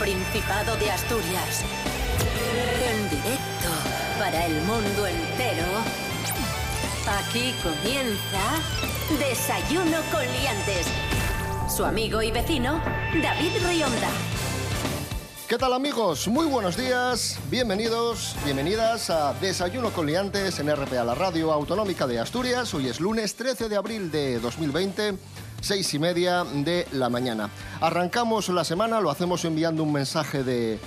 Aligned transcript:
Principado 0.00 0.76
de 0.76 0.90
Asturias. 0.90 1.62
En 2.90 3.10
directo 3.10 3.68
para 4.18 4.46
el 4.46 4.54
mundo 4.62 5.06
entero. 5.06 5.66
Aquí 7.06 7.54
comienza 7.62 8.40
Desayuno 9.18 9.98
con 10.10 10.22
Liantes. 10.22 10.86
Su 11.68 11.84
amigo 11.84 12.22
y 12.22 12.30
vecino, 12.30 12.82
David 13.22 13.52
Rionda. 13.62 14.08
¿Qué 15.46 15.58
tal 15.58 15.74
amigos? 15.74 16.28
Muy 16.28 16.46
buenos 16.46 16.78
días, 16.78 17.38
bienvenidos, 17.50 18.36
bienvenidas 18.44 19.10
a 19.10 19.34
Desayuno 19.34 19.90
con 19.90 20.06
Liantes 20.06 20.60
en 20.60 20.74
RPA, 20.74 21.04
la 21.04 21.14
radio 21.14 21.52
autonómica 21.52 22.06
de 22.06 22.20
Asturias. 22.20 22.72
Hoy 22.72 22.86
es 22.86 23.00
lunes 23.00 23.34
13 23.34 23.68
de 23.68 23.76
abril 23.76 24.10
de 24.10 24.38
2020, 24.40 25.18
seis 25.60 25.92
y 25.94 25.98
media 25.98 26.44
de 26.44 26.86
la 26.92 27.08
mañana. 27.08 27.50
Arrancamos 27.80 28.48
la 28.48 28.64
semana, 28.64 29.00
lo 29.00 29.10
hacemos 29.10 29.44
enviando 29.44 29.82
un 29.82 29.92
mensaje 29.92 30.42
de, 30.44 30.78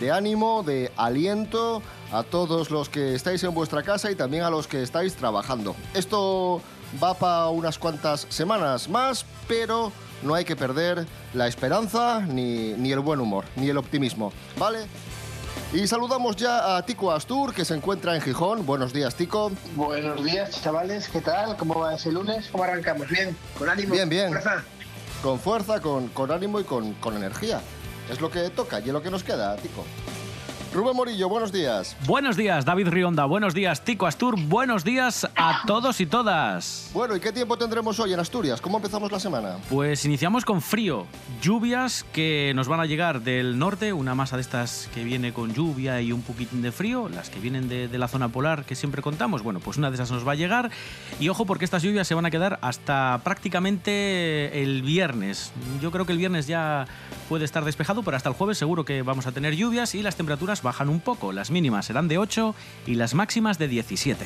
de 0.00 0.10
ánimo, 0.10 0.62
de 0.62 0.90
aliento 0.96 1.82
a 2.12 2.22
todos 2.22 2.70
los 2.70 2.88
que 2.88 3.14
estáis 3.14 3.42
en 3.44 3.54
vuestra 3.54 3.82
casa 3.82 4.10
y 4.10 4.14
también 4.14 4.42
a 4.42 4.50
los 4.50 4.66
que 4.66 4.82
estáis 4.82 5.14
trabajando. 5.14 5.74
Esto 5.94 6.60
va 7.02 7.14
para 7.14 7.48
unas 7.48 7.78
cuantas 7.78 8.26
semanas 8.28 8.88
más, 8.88 9.24
pero 9.48 9.92
no 10.22 10.34
hay 10.34 10.44
que 10.44 10.56
perder 10.56 11.06
la 11.34 11.46
esperanza, 11.46 12.20
ni, 12.20 12.74
ni 12.74 12.92
el 12.92 13.00
buen 13.00 13.20
humor, 13.20 13.44
ni 13.56 13.68
el 13.68 13.78
optimismo, 13.78 14.32
¿vale? 14.58 14.86
Y 15.72 15.86
saludamos 15.86 16.36
ya 16.36 16.76
a 16.76 16.82
Tico 16.84 17.10
Astur, 17.10 17.54
que 17.54 17.64
se 17.64 17.74
encuentra 17.74 18.14
en 18.14 18.20
Gijón. 18.20 18.66
Buenos 18.66 18.92
días, 18.92 19.14
Tico. 19.14 19.50
Buenos 19.74 20.22
días, 20.22 20.60
chavales. 20.62 21.08
¿Qué 21.08 21.22
tal? 21.22 21.56
¿Cómo 21.56 21.80
va 21.80 21.94
ese 21.94 22.12
lunes? 22.12 22.48
¿Cómo 22.52 22.64
arrancamos? 22.64 23.08
¿Bien? 23.08 23.34
¿Con 23.58 23.70
ánimo? 23.70 23.94
Bien, 23.94 24.06
bien. 24.06 24.30
¿Con 24.30 24.42
fuerza? 24.42 24.64
Con 25.22 25.40
fuerza, 25.40 25.80
con, 25.80 26.08
con 26.08 26.30
ánimo 26.30 26.60
y 26.60 26.64
con, 26.64 26.92
con 26.94 27.16
energía. 27.16 27.62
Es 28.10 28.20
lo 28.20 28.30
que 28.30 28.50
toca 28.50 28.80
y 28.80 28.88
es 28.88 28.92
lo 28.92 29.00
que 29.00 29.10
nos 29.10 29.24
queda, 29.24 29.56
Tico. 29.56 29.86
Rubén 30.74 30.96
Morillo, 30.96 31.28
buenos 31.28 31.52
días. 31.52 31.94
Buenos 32.06 32.34
días, 32.34 32.64
David 32.64 32.88
Rionda. 32.88 33.26
Buenos 33.26 33.52
días, 33.52 33.84
Tico 33.84 34.06
Astur. 34.06 34.40
Buenos 34.40 34.84
días 34.84 35.28
a 35.36 35.64
todos 35.66 36.00
y 36.00 36.06
todas. 36.06 36.90
Bueno, 36.94 37.14
¿y 37.14 37.20
qué 37.20 37.30
tiempo 37.30 37.58
tendremos 37.58 38.00
hoy 38.00 38.14
en 38.14 38.20
Asturias? 38.20 38.58
¿Cómo 38.62 38.78
empezamos 38.78 39.12
la 39.12 39.20
semana? 39.20 39.58
Pues 39.68 40.06
iniciamos 40.06 40.46
con 40.46 40.62
frío. 40.62 41.06
Lluvias 41.42 42.06
que 42.14 42.52
nos 42.54 42.68
van 42.68 42.80
a 42.80 42.86
llegar 42.86 43.20
del 43.20 43.58
norte, 43.58 43.92
una 43.92 44.14
masa 44.14 44.36
de 44.36 44.42
estas 44.42 44.88
que 44.94 45.04
viene 45.04 45.34
con 45.34 45.52
lluvia 45.52 46.00
y 46.00 46.10
un 46.10 46.22
poquitín 46.22 46.62
de 46.62 46.72
frío, 46.72 47.10
las 47.10 47.28
que 47.28 47.38
vienen 47.38 47.68
de, 47.68 47.86
de 47.88 47.98
la 47.98 48.08
zona 48.08 48.30
polar 48.30 48.64
que 48.64 48.74
siempre 48.74 49.02
contamos. 49.02 49.42
Bueno, 49.42 49.60
pues 49.60 49.76
una 49.76 49.90
de 49.90 49.96
esas 49.96 50.10
nos 50.10 50.26
va 50.26 50.32
a 50.32 50.36
llegar. 50.36 50.70
Y 51.20 51.28
ojo, 51.28 51.44
porque 51.44 51.66
estas 51.66 51.82
lluvias 51.82 52.08
se 52.08 52.14
van 52.14 52.24
a 52.24 52.30
quedar 52.30 52.58
hasta 52.62 53.20
prácticamente 53.22 54.62
el 54.62 54.80
viernes. 54.80 55.52
Yo 55.82 55.90
creo 55.90 56.06
que 56.06 56.12
el 56.12 56.18
viernes 56.18 56.46
ya 56.46 56.86
puede 57.28 57.44
estar 57.44 57.62
despejado, 57.62 58.02
pero 58.02 58.16
hasta 58.16 58.30
el 58.30 58.34
jueves 58.34 58.56
seguro 58.56 58.86
que 58.86 59.02
vamos 59.02 59.26
a 59.26 59.32
tener 59.32 59.54
lluvias 59.54 59.94
y 59.94 60.02
las 60.02 60.16
temperaturas 60.16 60.61
bajan 60.62 60.88
un 60.88 61.00
poco. 61.00 61.32
Las 61.32 61.50
mínimas 61.50 61.86
serán 61.86 62.08
de 62.08 62.18
8 62.18 62.54
y 62.86 62.94
las 62.94 63.14
máximas 63.14 63.58
de 63.58 63.68
17. 63.68 64.24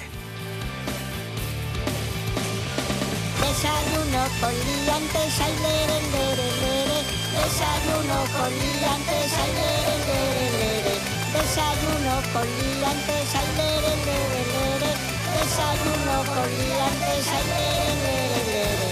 Desayuno 3.41 4.23
con 4.41 4.53
liantes, 4.53 5.41
ay, 5.41 5.55
lere, 5.63 5.99
lere, 6.13 6.49
lere. 6.61 6.99
Desayuno 7.37 8.19
con 8.37 8.51
liantes, 8.53 9.33
ay, 9.43 9.53
lere, 9.59 9.97
lere, 10.07 10.47
lere. 10.59 10.95
Desayuno 11.33 12.15
con 12.33 12.47
liantes, 12.47 13.35
ay, 13.35 13.49
lere, 13.57 13.93
lere, 14.07 14.43
lere. 14.53 14.91
Desayuno 15.37 16.17
con 16.35 16.49
liantes, 16.59 17.27
ay, 17.29 17.45
lere, 17.51 17.93
lere, 18.05 18.43
lere. 18.53 18.91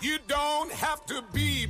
You 0.00 0.18
don't 0.26 0.72
have 0.72 1.04
to 1.06 1.22
be 1.32 1.66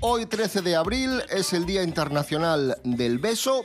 Hoy 0.00 0.26
13 0.26 0.62
de 0.62 0.76
abril 0.76 1.22
es 1.30 1.52
el 1.52 1.66
Día 1.66 1.82
Internacional 1.82 2.78
del 2.84 3.18
Beso. 3.18 3.64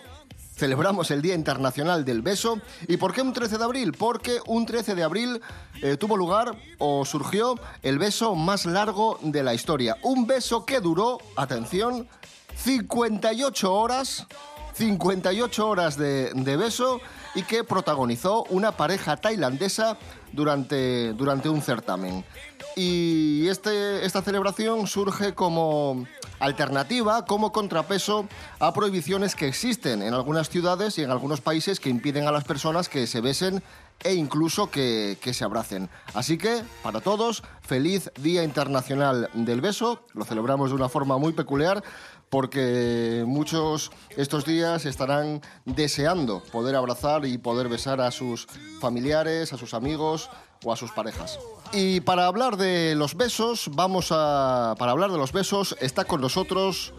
Celebramos 0.56 1.12
el 1.12 1.22
Día 1.22 1.36
Internacional 1.36 2.04
del 2.04 2.22
Beso. 2.22 2.59
¿Y 2.88 2.98
por 2.98 3.14
qué 3.14 3.22
un 3.22 3.34
13 3.34 3.58
de 3.58 3.64
abril? 3.64 3.94
Porque 3.94 4.40
un 4.48 4.66
13 4.66 4.96
de 4.96 5.04
abril 5.04 5.42
eh, 5.81 5.98
tuvo 5.98 6.18
lugar 6.18 6.56
o 6.80 7.06
surgió 7.06 7.60
el 7.84 8.00
beso 8.00 8.36
más 8.36 8.66
largo 8.66 9.20
de 9.22 9.44
la 9.44 9.54
historia. 9.54 9.98
Un 10.04 10.26
beso 10.26 10.66
que 10.66 10.80
duró, 10.80 11.20
atención, 11.36 12.08
58 12.56 13.74
horas. 13.74 14.26
58 14.74 15.68
horas 15.68 15.98
de, 15.98 16.31
de 16.34 16.58
beso 16.58 17.02
y 17.36 17.44
que 17.44 17.64
protagonizó 17.64 18.44
una 18.50 18.72
pareja 18.74 19.18
tailandesa 19.18 19.97
durante, 20.31 21.14
durante 21.14 21.50
un 21.50 21.62
certamen. 21.62 22.25
Y 22.75 23.47
este, 23.47 24.06
esta 24.06 24.22
celebración 24.22 24.88
surge 24.88 25.34
como 25.34 26.06
alternativa, 26.40 27.25
como 27.25 27.52
contrapeso 27.52 28.28
a 28.59 28.74
prohibiciones 28.74 29.36
que 29.36 29.47
existen 29.47 30.02
en 30.02 30.14
algunas 30.14 30.50
ciudades 30.50 30.97
y 30.97 31.03
en 31.03 31.12
algunos 31.12 31.42
países 31.42 31.80
que 31.80 31.90
impiden 31.90 32.28
a 32.28 32.31
las 32.31 32.46
personas 32.46 32.88
que 32.88 33.08
se 33.08 33.22
besen 33.22 33.62
e 34.03 34.13
incluso 34.13 34.72
que, 34.72 35.18
que 35.22 35.34
se 35.34 35.44
abracen. 35.44 35.90
Así 36.13 36.38
que, 36.38 36.63
para 36.81 37.02
todos, 37.02 37.44
feliz 37.62 38.09
Día 38.19 38.44
Internacional 38.44 39.30
del 39.34 39.62
Beso. 39.62 40.03
Lo 40.13 40.25
celebramos 40.25 40.69
de 40.69 40.75
una 40.75 40.90
forma 40.90 41.18
muy 41.18 41.34
peculiar 41.34 41.84
porque 42.31 43.25
muchos 43.28 43.92
estos 44.16 44.46
días 44.46 44.86
estarán 44.86 45.42
deseando 45.66 46.42
poder 46.52 46.78
abrazar 46.78 47.25
y 47.25 47.38
poder 47.38 47.68
besar 47.68 48.00
a 48.00 48.09
sus 48.09 48.47
familiares, 48.80 49.52
a 49.52 49.58
sus 49.58 49.74
amigos 49.74 50.30
o 50.64 50.72
a 50.72 50.78
sus 50.78 50.92
parejas. 50.92 51.38
Y 51.74 52.00
para 52.00 52.25
hablar 52.25 52.56
de 52.56 52.96
los 52.96 53.16
besos, 53.16 53.69
vamos 53.74 54.12
a 54.12 54.75
para 54.80 54.94
hablar 54.94 55.12
de 55.12 55.18
los 55.18 55.34
besos 55.34 55.75
está 55.81 56.06
con 56.06 56.22
nosotros 56.22 56.94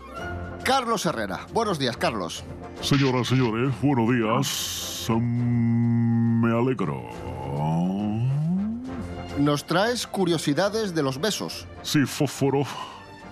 Carlos 0.65 1.07
Herrera. 1.07 1.47
Buenos 1.55 1.79
días, 1.79 1.97
Carlos. 1.97 2.45
Señoras, 2.83 3.29
señores, 3.29 3.73
buenos 3.81 4.11
días. 4.11 5.07
Mm, 5.09 6.45
Me 6.45 6.59
alegro. 6.59 7.09
Nos 9.39 9.65
traes 9.65 10.07
curiosidades 10.07 10.95
de 10.95 11.03
los 11.03 11.19
besos. 11.19 11.67
Sí, 11.83 12.05
fósforo, 12.05 12.65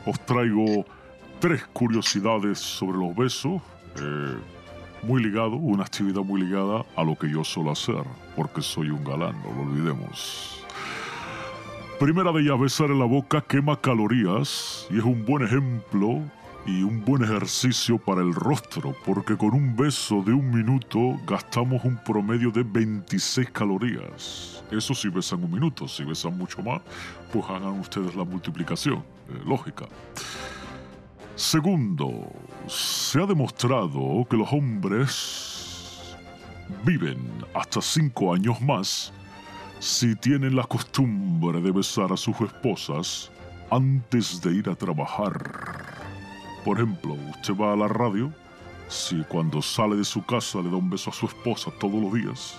os 0.06 0.20
traigo 0.24 0.86
tres 1.40 1.64
curiosidades 1.72 2.58
sobre 2.58 2.98
los 2.98 3.16
besos. 3.16 3.62
eh, 3.96 4.36
muy 5.02 5.22
ligado, 5.22 5.56
una 5.56 5.84
actividad 5.84 6.20
muy 6.20 6.42
ligada 6.42 6.84
a 6.94 7.02
lo 7.02 7.16
que 7.16 7.30
yo 7.30 7.42
suelo 7.42 7.70
hacer, 7.70 8.04
porque 8.36 8.60
soy 8.60 8.90
un 8.90 9.02
galán, 9.02 9.34
no 9.42 9.54
lo 9.54 9.70
olvidemos. 9.70 10.62
Primera 11.98 12.32
de 12.32 12.42
ellas, 12.42 12.60
besar 12.60 12.90
en 12.90 12.98
la 12.98 13.06
boca 13.06 13.40
quema 13.40 13.80
calorías 13.80 14.86
y 14.90 14.98
es 14.98 15.04
un 15.04 15.24
buen 15.24 15.42
ejemplo 15.44 16.20
y 16.66 16.82
un 16.82 17.02
buen 17.02 17.24
ejercicio 17.24 17.96
para 17.96 18.20
el 18.20 18.34
rostro, 18.34 18.94
porque 19.06 19.38
con 19.38 19.54
un 19.54 19.74
beso 19.74 20.22
de 20.22 20.34
un 20.34 20.50
minuto 20.50 21.18
gastamos 21.26 21.82
un 21.84 21.98
promedio 22.04 22.50
de 22.50 22.62
26 22.62 23.50
calorías. 23.50 24.62
Eso 24.70 24.94
si 24.94 25.08
besan 25.08 25.42
un 25.42 25.52
minuto, 25.52 25.88
si 25.88 26.04
besan 26.04 26.36
mucho 26.36 26.62
más, 26.62 26.82
pues 27.32 27.44
hagan 27.46 27.80
ustedes 27.80 28.14
la 28.14 28.24
multiplicación, 28.24 28.98
eh, 28.98 29.40
lógica. 29.46 29.86
Segundo, 31.40 32.30
se 32.66 33.18
ha 33.18 33.24
demostrado 33.24 34.26
que 34.28 34.36
los 34.36 34.52
hombres 34.52 36.14
viven 36.84 37.16
hasta 37.54 37.80
5 37.80 38.34
años 38.34 38.60
más 38.60 39.10
si 39.78 40.14
tienen 40.16 40.54
la 40.54 40.64
costumbre 40.64 41.62
de 41.62 41.72
besar 41.72 42.12
a 42.12 42.18
sus 42.18 42.38
esposas 42.42 43.30
antes 43.70 44.42
de 44.42 44.52
ir 44.52 44.68
a 44.68 44.76
trabajar. 44.76 45.86
Por 46.62 46.76
ejemplo, 46.76 47.14
usted 47.30 47.54
va 47.56 47.72
a 47.72 47.76
la 47.76 47.88
radio, 47.88 48.30
si 48.88 49.24
cuando 49.24 49.62
sale 49.62 49.96
de 49.96 50.04
su 50.04 50.22
casa 50.22 50.58
le 50.58 50.68
da 50.68 50.76
un 50.76 50.90
beso 50.90 51.08
a 51.08 51.14
su 51.14 51.24
esposa 51.24 51.70
todos 51.80 52.02
los 52.02 52.12
días, 52.12 52.56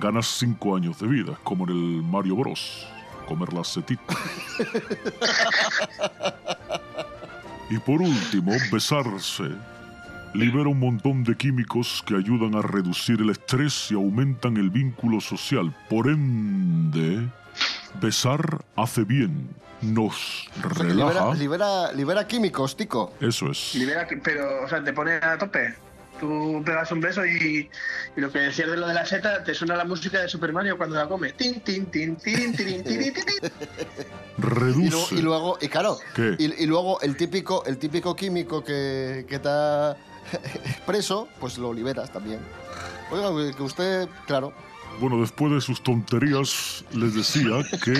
ganas 0.00 0.26
5 0.28 0.76
años 0.76 0.98
de 0.98 1.08
vida, 1.08 1.38
como 1.44 1.64
en 1.64 1.70
el 1.72 2.02
Mario 2.02 2.36
Bros. 2.36 2.86
Comer 3.26 3.52
la 3.52 3.62
setita. 3.62 4.16
Y 7.70 7.78
por 7.78 8.00
último, 8.00 8.52
besarse 8.72 9.44
libera 10.34 10.68
un 10.68 10.78
montón 10.78 11.24
de 11.24 11.36
químicos 11.36 12.02
que 12.06 12.14
ayudan 12.14 12.54
a 12.54 12.62
reducir 12.62 13.20
el 13.20 13.30
estrés 13.30 13.90
y 13.90 13.94
aumentan 13.94 14.56
el 14.56 14.70
vínculo 14.70 15.20
social. 15.20 15.74
Por 15.88 16.08
ende, 16.08 17.28
besar 18.00 18.64
hace 18.76 19.04
bien, 19.04 19.48
nos 19.80 20.48
Libera, 20.56 20.94
relaja. 21.08 21.34
libera, 21.34 21.92
libera 21.92 22.26
químicos, 22.26 22.76
Tico. 22.76 23.14
Eso 23.20 23.50
es. 23.50 23.74
Libera, 23.74 24.06
pero, 24.22 24.64
o 24.64 24.68
sea, 24.68 24.82
te 24.82 24.92
pone 24.92 25.12
a 25.14 25.38
tope. 25.38 25.74
Tú 26.20 26.62
pegas 26.64 26.90
un 26.92 27.00
beso 27.00 27.24
y, 27.24 27.68
y, 28.16 28.20
lo 28.20 28.30
que 28.30 28.40
decías 28.40 28.70
de 28.70 28.76
lo 28.76 28.88
de 28.88 28.94
la 28.94 29.06
seta, 29.06 29.44
te 29.44 29.54
suena 29.54 29.76
la 29.76 29.84
música 29.84 30.20
de 30.20 30.28
Super 30.28 30.52
Mario 30.52 30.76
cuando 30.76 30.96
la 30.96 31.08
come. 31.08 31.32
Tin, 31.32 31.60
tin, 31.60 31.86
tin, 31.86 32.16
tin, 32.16 32.52
tin, 32.52 32.56
tin, 32.56 32.84
tin, 32.84 33.14
tin. 33.14 33.24
Reduce. 34.38 34.80
Y, 34.80 34.88
luego, 34.90 35.08
y, 35.12 35.22
luego, 35.22 35.58
y 35.60 35.68
claro, 35.68 35.98
y, 36.38 36.62
y, 36.62 36.66
luego 36.66 37.00
el 37.00 37.16
típico, 37.16 37.64
el 37.66 37.78
típico 37.78 38.16
químico 38.16 38.64
que, 38.64 39.24
que 39.28 39.36
está 39.36 39.96
preso, 40.86 41.28
pues 41.40 41.58
lo 41.58 41.72
liberas 41.72 42.12
también. 42.12 42.40
Oiga, 43.10 43.56
que 43.56 43.62
usted, 43.62 44.08
claro, 44.26 44.52
bueno, 45.00 45.20
después 45.20 45.52
de 45.52 45.60
sus 45.60 45.80
tonterías, 45.80 46.84
les 46.92 47.14
decía 47.14 47.62
que 47.84 47.92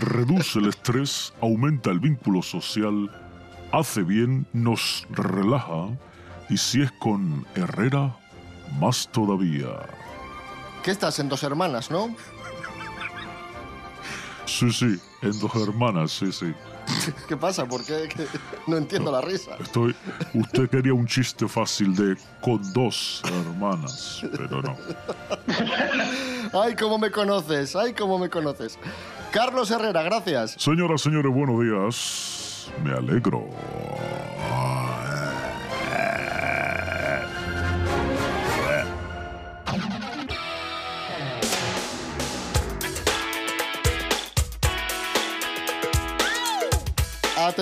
reduce 0.00 0.60
el 0.60 0.68
estrés, 0.68 1.34
aumenta 1.42 1.90
el 1.90 2.00
vínculo 2.00 2.40
social, 2.40 3.10
hace 3.70 4.02
bien, 4.02 4.46
nos 4.54 5.06
relaja, 5.10 5.88
y 6.52 6.58
si 6.58 6.82
es 6.82 6.92
con 6.92 7.46
Herrera, 7.54 8.14
más 8.78 9.08
todavía. 9.10 9.68
que 10.82 10.90
estás 10.90 11.18
en 11.18 11.30
dos 11.30 11.42
hermanas, 11.44 11.90
¿no? 11.90 12.14
Sí, 14.44 14.70
sí, 14.70 15.00
en 15.22 15.38
dos 15.40 15.54
hermanas, 15.56 16.12
sí, 16.12 16.30
sí. 16.30 16.52
¿Qué 17.28 17.38
pasa? 17.38 17.64
¿Por 17.64 17.82
qué? 17.86 18.06
No 18.66 18.76
entiendo 18.76 19.10
la 19.10 19.22
risa. 19.22 19.52
Estoy. 19.60 19.96
Usted 20.34 20.68
quería 20.68 20.92
un 20.92 21.06
chiste 21.06 21.48
fácil 21.48 21.94
de 21.96 22.18
con 22.42 22.60
dos 22.74 23.22
hermanas, 23.24 24.20
pero 24.32 24.60
no. 24.60 24.76
Ay, 26.60 26.76
cómo 26.76 26.98
me 26.98 27.10
conoces, 27.10 27.74
ay, 27.76 27.94
cómo 27.94 28.18
me 28.18 28.28
conoces. 28.28 28.78
Carlos 29.30 29.70
Herrera, 29.70 30.02
gracias. 30.02 30.56
Señoras, 30.58 31.00
señores, 31.00 31.32
buenos 31.32 31.62
días. 31.62 32.70
Me 32.84 32.92
alegro. 32.92 33.48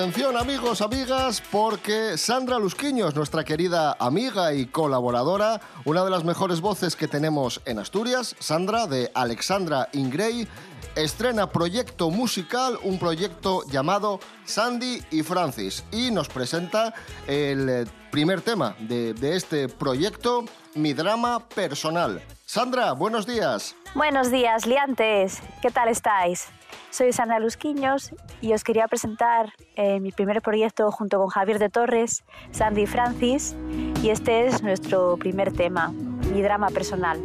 Atención 0.01 0.39
amigos, 0.39 0.81
amigas, 0.81 1.43
porque 1.53 2.17
Sandra 2.17 2.59
Lusquiños, 2.59 3.15
nuestra 3.15 3.45
querida 3.45 3.95
amiga 4.01 4.55
y 4.55 4.65
colaboradora, 4.65 5.61
una 5.85 6.03
de 6.03 6.09
las 6.09 6.25
mejores 6.25 6.63
voces 6.63 6.97
que 6.97 7.07
tenemos 7.07 7.61
en 7.67 7.79
Asturias, 7.79 8.35
Sandra 8.39 8.87
de 8.87 9.11
Alexandra 9.13 9.91
Ingrey, 9.93 10.49
estrena 10.97 11.51
proyecto 11.51 12.09
musical, 12.09 12.79
un 12.83 12.99
proyecto 12.99 13.63
llamado 13.71 14.21
Sandy 14.47 15.03
y 15.11 15.23
Francis, 15.23 15.85
y 15.93 16.11
nos 16.11 16.29
presenta 16.29 16.95
el 17.27 17.69
eh, 17.69 17.85
primer 18.11 18.41
tema 18.41 18.75
de, 18.79 19.13
de 19.13 19.37
este 19.37 19.69
proyecto, 19.69 20.47
Mi 20.77 20.95
Drama 20.95 21.47
Personal. 21.47 22.23
Sandra, 22.47 22.93
buenos 22.93 23.27
días. 23.27 23.77
Buenos 23.95 24.31
días, 24.31 24.65
liantes. 24.65 25.43
¿Qué 25.61 25.71
tal 25.71 25.91
estáis? 25.91 26.49
Soy 26.91 27.13
Sandra 27.13 27.39
Lusquiños 27.39 28.13
y 28.41 28.53
os 28.53 28.65
quería 28.65 28.89
presentar 28.89 29.53
eh, 29.77 30.01
mi 30.01 30.13
primer 30.13 30.43
proyecto 30.43 30.91
junto 30.91 31.19
con 31.19 31.29
Javier 31.29 31.59
de 31.59 31.69
Torres, 31.69 32.25
Sandy 32.51 32.87
Francis, 32.87 33.57
y 34.03 34.11
este 34.11 34.47
es 34.47 34.63
nuestro 34.63 35.17
primer 35.17 35.53
tema, 35.53 35.93
mi 36.33 36.43
drama 36.43 36.69
personal. 36.69 37.21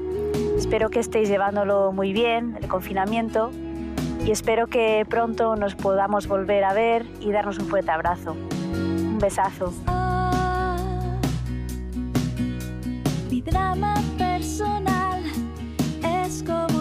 Espero 0.57 0.89
que 0.89 0.99
estéis 0.99 1.29
llevándolo 1.29 1.91
muy 1.91 2.13
bien, 2.13 2.57
el 2.61 2.67
confinamiento, 2.67 3.51
y 4.25 4.31
espero 4.31 4.67
que 4.67 5.05
pronto 5.07 5.55
nos 5.55 5.75
podamos 5.75 6.27
volver 6.27 6.63
a 6.63 6.73
ver 6.73 7.05
y 7.19 7.31
darnos 7.31 7.59
un 7.59 7.67
fuerte 7.67 7.91
abrazo. 7.91 8.31
Un 8.31 9.19
besazo. 9.19 9.71
Mi 13.29 13.41
drama 13.41 13.93
personal 14.17 15.23
es 16.01 16.43
como 16.43 16.74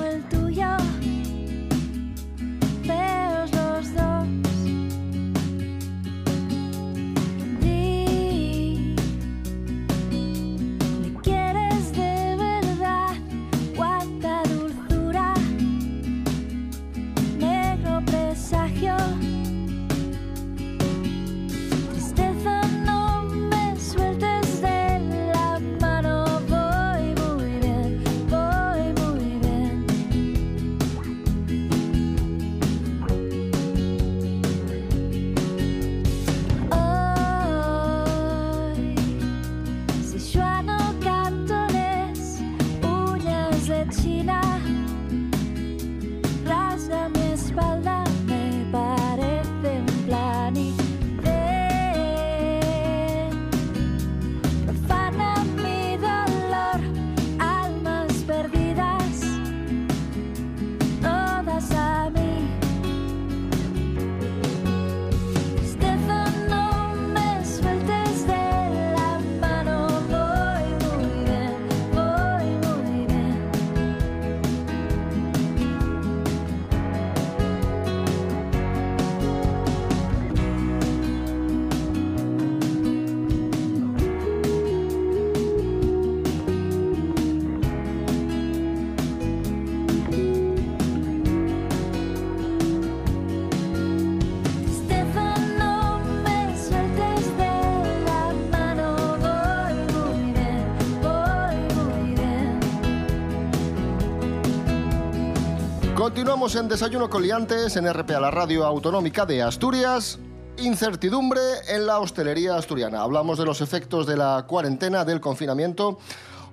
Continuamos 106.24 106.56
en 106.56 106.68
Desayuno 106.68 107.10
con 107.10 107.22
Liantes 107.22 107.76
en 107.76 107.92
RPA, 107.92 108.18
la 108.18 108.30
radio 108.30 108.64
autonómica 108.64 109.26
de 109.26 109.42
Asturias. 109.42 110.18
Incertidumbre 110.56 111.38
en 111.68 111.86
la 111.86 111.98
hostelería 111.98 112.56
asturiana. 112.56 113.02
Hablamos 113.02 113.36
de 113.36 113.44
los 113.44 113.60
efectos 113.60 114.06
de 114.06 114.16
la 114.16 114.46
cuarentena, 114.48 115.04
del 115.04 115.20
confinamiento. 115.20 115.98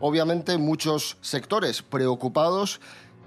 Obviamente 0.01 0.57
muchos 0.57 1.15
sectores 1.21 1.83
preocupados 1.83 2.81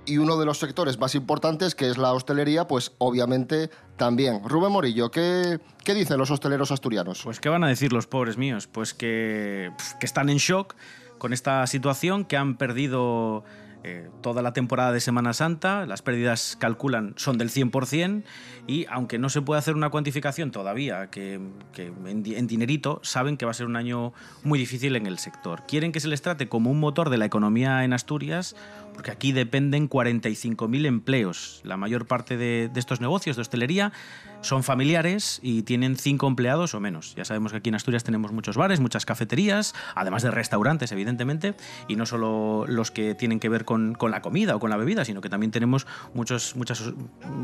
y 0.05 0.19
uno 0.19 0.37
de 0.37 0.45
los 0.45 0.59
sectores 0.59 0.99
más 0.99 1.15
importantes, 1.15 1.75
que 1.75 1.89
es 1.89 1.97
la 1.97 2.13
hostelería, 2.13 2.69
pues 2.69 2.93
obviamente 2.99 3.71
también. 3.97 4.47
Rubén 4.47 4.71
Morillo, 4.71 5.11
¿qué, 5.11 5.61
qué 5.83 5.95
dicen 5.95 6.19
los 6.19 6.31
hosteleros 6.31 6.71
asturianos? 6.71 7.23
Pues, 7.25 7.41
¿qué 7.41 7.49
van 7.49 7.65
a 7.65 7.69
decir 7.69 7.91
los 7.91 8.07
pobres 8.07 8.37
míos? 8.37 8.67
Pues 8.71 8.93
que, 8.93 9.73
que 9.99 10.05
están 10.05 10.29
en 10.29 10.37
shock 10.37 10.75
con 11.17 11.33
esta 11.33 11.67
situación, 11.67 12.27
que 12.27 12.37
han 12.37 12.59
perdido 12.59 13.45
eh, 13.87 14.09
toda 14.23 14.41
la 14.41 14.55
temporada 14.55 14.93
de 14.93 15.01
Semana 15.01 15.35
Santa, 15.35 15.85
las 15.85 16.01
pérdidas 16.01 16.57
calculan 16.59 17.13
son 17.17 17.37
del 17.37 17.51
100% 17.51 18.25
y 18.67 18.87
aunque 18.89 19.19
no 19.19 19.29
se 19.29 19.43
puede 19.43 19.59
hacer 19.59 19.75
una 19.75 19.91
cuantificación 19.91 20.51
todavía 20.51 21.11
que, 21.11 21.35
en, 21.35 22.25
en 22.27 22.47
dinerito, 22.47 23.01
saben 23.03 23.37
que 23.37 23.45
va 23.45 23.51
a 23.51 23.55
ser 23.55 23.67
un 23.67 23.77
año 23.77 24.15
muy 24.43 24.59
difícil 24.59 24.97
en 24.97 25.07
el 25.07 25.19
sector. 25.19 25.65
Quieren 25.69 25.93
que 25.93 26.01
se 26.01 26.09
les 26.09 26.23
trate 26.23 26.49
como 26.49 26.71
un 26.71 26.81
motor 26.81 27.11
de 27.11 27.19
la 27.19 27.27
economía 27.27 27.85
en 27.85 27.93
Asturias 27.93 28.57
porque 28.95 29.11
aquí 29.11 29.33
dependen 29.33 29.89
45.000 29.91 30.87
empleos. 30.87 31.61
La 31.65 31.77
mayor 31.77 32.07
parte 32.07 32.37
de, 32.37 32.71
estos 32.77 33.01
negocios 33.01 33.37
de 33.37 33.43
hostelería 33.43 33.93
son 34.41 34.63
familiares 34.63 35.41
y 35.43 35.63
tienen 35.63 35.97
cinco 35.97 36.27
empleados 36.27 36.75
o 36.75 36.81
menos. 36.81 37.15
Ya 37.15 37.25
sabemos 37.25 37.53
que 37.53 37.59
aquí 37.59 37.69
en 37.71 37.75
Asturias 37.75 38.05
tenemos 38.05 38.33
muchos 38.33 38.57
bares, 38.57 38.81
muchas 38.81 39.07
cafeterías, 39.07 39.75
además 39.95 40.23
de 40.23 40.31
restaurantes, 40.31 40.93
evidentemente, 40.93 41.55
y 41.89 41.97
no 41.97 42.07
solo 42.07 42.67
los 42.69 42.91
que 42.91 43.15
tienen 43.15 43.41
que 43.41 43.49
ver 43.49 43.65
con, 43.65 43.97
la 44.01 44.23
comida 44.23 44.55
o 44.55 44.61
con 44.61 44.71
la 44.71 44.77
bebida, 44.77 45.05
sino 45.05 45.21
que 45.21 45.31
también 45.31 45.51
tenemos 45.51 45.87
muchos, 46.13 46.57
muchos 46.57 46.95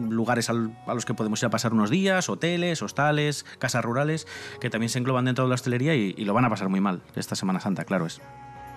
lugares 0.09 0.51
a 0.51 0.53
los 0.53 1.05
que 1.05 1.15
podemos 1.15 1.43
ir 1.43 1.47
a 1.47 1.51
pasar 1.51 1.73
unos 1.73 1.91
días, 1.91 2.29
hoteles, 2.29 2.83
hostales, 2.83 3.45
casas 3.59 3.85
rurales, 3.85 4.27
que 4.61 4.71
también 4.71 4.91
se 4.91 4.99
engloban 4.99 5.25
dentro 5.25 5.45
de 5.45 5.49
la 5.49 5.55
hostelería 5.55 5.95
y 5.95 6.25
lo 6.25 6.35
van 6.35 6.45
a 6.45 6.51
pasar 6.51 6.69
muy 6.69 6.81
mal 6.81 7.03
esta 7.17 7.35
Semana 7.35 7.61
Santa, 7.61 7.85
claro 7.85 8.07
es. 8.07 8.21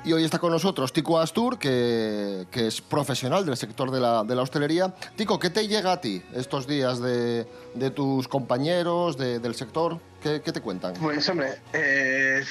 Y 0.05 0.11
hoy 0.11 0.25
está 0.25 0.37
con 0.37 0.51
nosotros 0.51 0.91
Tico 0.91 1.17
Astur, 1.17 1.57
que, 1.57 2.45
que 2.51 2.67
es 2.67 2.81
profesional 2.81 3.45
del 3.45 3.55
sector 3.55 3.89
de 3.89 4.01
la, 4.01 4.25
de 4.25 4.35
la 4.35 4.41
hostelería. 4.41 4.93
Tico, 5.15 5.39
¿qué 5.39 5.49
te 5.49 5.65
llega 5.67 5.93
a 5.93 6.01
ti 6.01 6.21
estos 6.33 6.67
días 6.67 6.99
de, 7.01 7.47
de 7.73 7.89
tus 7.89 8.27
compañeros 8.27 9.17
de- 9.17 9.39
del 9.39 9.55
sector? 9.55 9.99
¿Qué, 10.21 10.41
qué 10.43 10.51
te 10.51 10.59
cuentan? 10.59 10.93
Pues 10.95 11.27
hombre, 11.29 11.51
eh, 11.71 12.43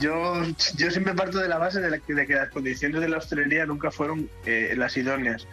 yo, 0.00 0.42
yo 0.78 0.90
siempre 0.90 1.12
parto 1.12 1.38
de 1.40 1.48
la 1.48 1.58
base 1.58 1.80
de, 1.80 1.90
la 1.90 1.98
de 1.98 2.26
que 2.26 2.34
las 2.34 2.48
condiciones 2.48 2.98
de 3.02 3.08
la 3.10 3.18
hostelería 3.18 3.66
nunca 3.66 3.90
fueron 3.90 4.30
eh, 4.46 4.72
las 4.74 4.96
idóneas, 4.96 5.46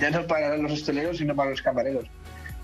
ya 0.00 0.08
no 0.10 0.24
para 0.28 0.56
los 0.56 0.70
hosteleros, 0.70 1.18
sino 1.18 1.34
para 1.34 1.50
los 1.50 1.62
camareros. 1.62 2.04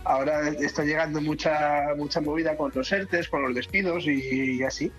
Ahora 0.05 0.49
está 0.49 0.85
llegando 0.85 1.21
mucha 1.21 1.89
mucha 1.97 2.21
movida 2.21 2.57
con 2.57 2.71
los 2.73 2.91
ERTES, 2.93 3.29
con 3.29 3.43
los 3.43 3.53
despidos 3.55 4.05
y, 4.07 4.59
y 4.59 4.63
así. 4.63 4.93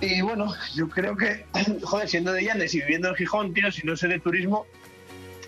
Y 0.00 0.20
bueno, 0.20 0.52
yo 0.74 0.88
creo 0.88 1.16
que, 1.16 1.46
joder, 1.82 2.08
siendo 2.08 2.32
de 2.32 2.44
Llanes 2.44 2.74
y 2.74 2.80
viviendo 2.80 3.08
en 3.08 3.14
Gijón, 3.14 3.54
tío, 3.54 3.70
si 3.72 3.86
no 3.86 3.96
sé 3.96 4.08
de 4.08 4.20
turismo, 4.20 4.66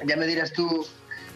ya 0.06 0.16
me 0.16 0.26
dirás 0.26 0.52
tú 0.52 0.86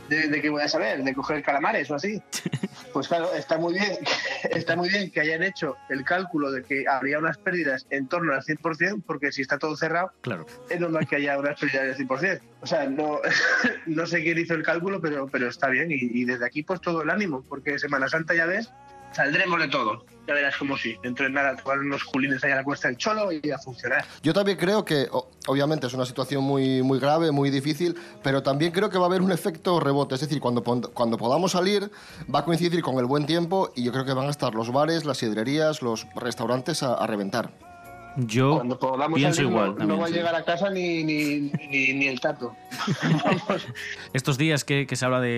de, 0.08 0.28
de 0.28 0.40
qué 0.40 0.48
voy 0.48 0.62
a 0.62 0.68
saber, 0.68 1.02
de 1.04 1.14
coger 1.14 1.42
calamares 1.42 1.90
o 1.90 1.94
así. 1.94 2.20
Pues 2.92 3.06
claro, 3.06 3.32
está 3.34 3.56
muy 3.56 3.74
bien, 3.74 3.98
está 4.50 4.74
muy 4.74 4.88
bien 4.88 5.12
que 5.12 5.20
hayan 5.20 5.44
hecho 5.44 5.76
el 5.90 6.02
cálculo 6.02 6.50
de 6.50 6.64
que 6.64 6.86
habría 6.88 7.20
unas 7.20 7.38
pérdidas 7.38 7.86
en 7.90 8.08
torno 8.08 8.34
al 8.34 8.42
100%, 8.42 9.04
porque 9.06 9.30
si 9.30 9.42
está 9.42 9.58
todo 9.58 9.76
cerrado, 9.76 10.10
Claro. 10.22 10.44
es 10.68 10.80
normal 10.80 11.06
que 11.06 11.14
haya 11.14 11.38
unas 11.38 11.60
pérdidas 11.60 11.96
del 11.96 12.08
100%. 12.08 12.40
O 12.62 12.66
sea, 12.66 12.86
no, 12.88 13.20
no 13.86 14.06
sé 14.06 14.24
quién 14.24 14.38
hizo 14.38 14.54
el 14.54 14.64
cálculo, 14.64 15.00
pero, 15.00 15.28
pero 15.28 15.46
está 15.48 15.68
bien. 15.68 15.92
Y, 15.92 15.98
y 16.00 16.24
desde 16.24 16.44
aquí, 16.44 16.64
pues 16.64 16.80
todo 16.80 17.02
el 17.02 17.10
ánimo, 17.10 17.44
porque 17.48 17.78
Semana 17.78 18.08
Santa 18.08 18.34
ya 18.34 18.46
ves, 18.46 18.72
saldremos 19.12 19.60
de 19.60 19.68
todo. 19.68 20.04
Ya 20.26 20.34
verás 20.34 20.56
como 20.56 20.76
sí. 20.76 20.96
Dentro 21.02 21.24
de 21.26 21.32
nada, 21.32 21.56
tomar 21.56 21.78
unos 21.80 22.04
culines 22.04 22.42
allá 22.44 22.54
a 22.54 22.56
la 22.58 22.64
cuesta 22.64 22.88
del 22.88 22.96
cholo 22.96 23.30
y 23.32 23.50
a 23.50 23.58
funcionar. 23.58 24.04
Yo 24.22 24.32
también 24.32 24.58
creo 24.58 24.84
que, 24.84 25.08
obviamente, 25.46 25.86
es 25.86 25.94
una 25.94 26.06
situación 26.06 26.44
muy, 26.44 26.82
muy 26.82 27.00
grave, 27.00 27.32
muy 27.32 27.50
difícil, 27.50 27.96
pero 28.22 28.42
también 28.42 28.70
creo 28.70 28.90
que 28.90 28.98
va 28.98 29.04
a 29.04 29.08
haber 29.08 29.22
un 29.22 29.32
efecto 29.32 29.80
rebote. 29.80 30.14
Es 30.14 30.20
decir, 30.20 30.40
cuando, 30.40 30.62
cuando 30.62 31.18
podamos 31.18 31.52
salir, 31.52 31.90
va 32.32 32.40
a 32.40 32.44
coincidir 32.44 32.82
con 32.82 32.98
el 32.98 33.06
buen 33.06 33.26
tiempo 33.26 33.72
y 33.74 33.82
yo 33.82 33.92
creo 33.92 34.04
que 34.04 34.12
van 34.12 34.28
a 34.28 34.30
estar 34.30 34.54
los 34.54 34.72
bares, 34.72 35.04
las 35.04 35.18
sidrerías, 35.18 35.82
los 35.82 36.06
restaurantes 36.14 36.82
a 36.82 37.04
reventar. 37.06 37.69
Yo 38.16 38.56
Cuando 38.56 38.78
podamos 38.78 39.16
pienso 39.16 39.36
salir, 39.36 39.50
igual 39.50 39.74
no, 39.86 39.98
va 39.98 40.06
a 40.06 40.10
llegar 40.10 40.34
a 40.34 40.44
casa 40.44 40.68
ni, 40.70 41.04
ni, 41.04 41.50
ni, 41.68 41.92
ni 41.94 42.06
el 42.08 42.20
tato. 42.20 42.54
Estos 44.12 44.38
días 44.38 44.64
que, 44.64 44.86
que 44.86 44.96
se 44.96 45.04
habla 45.04 45.20
de, 45.20 45.28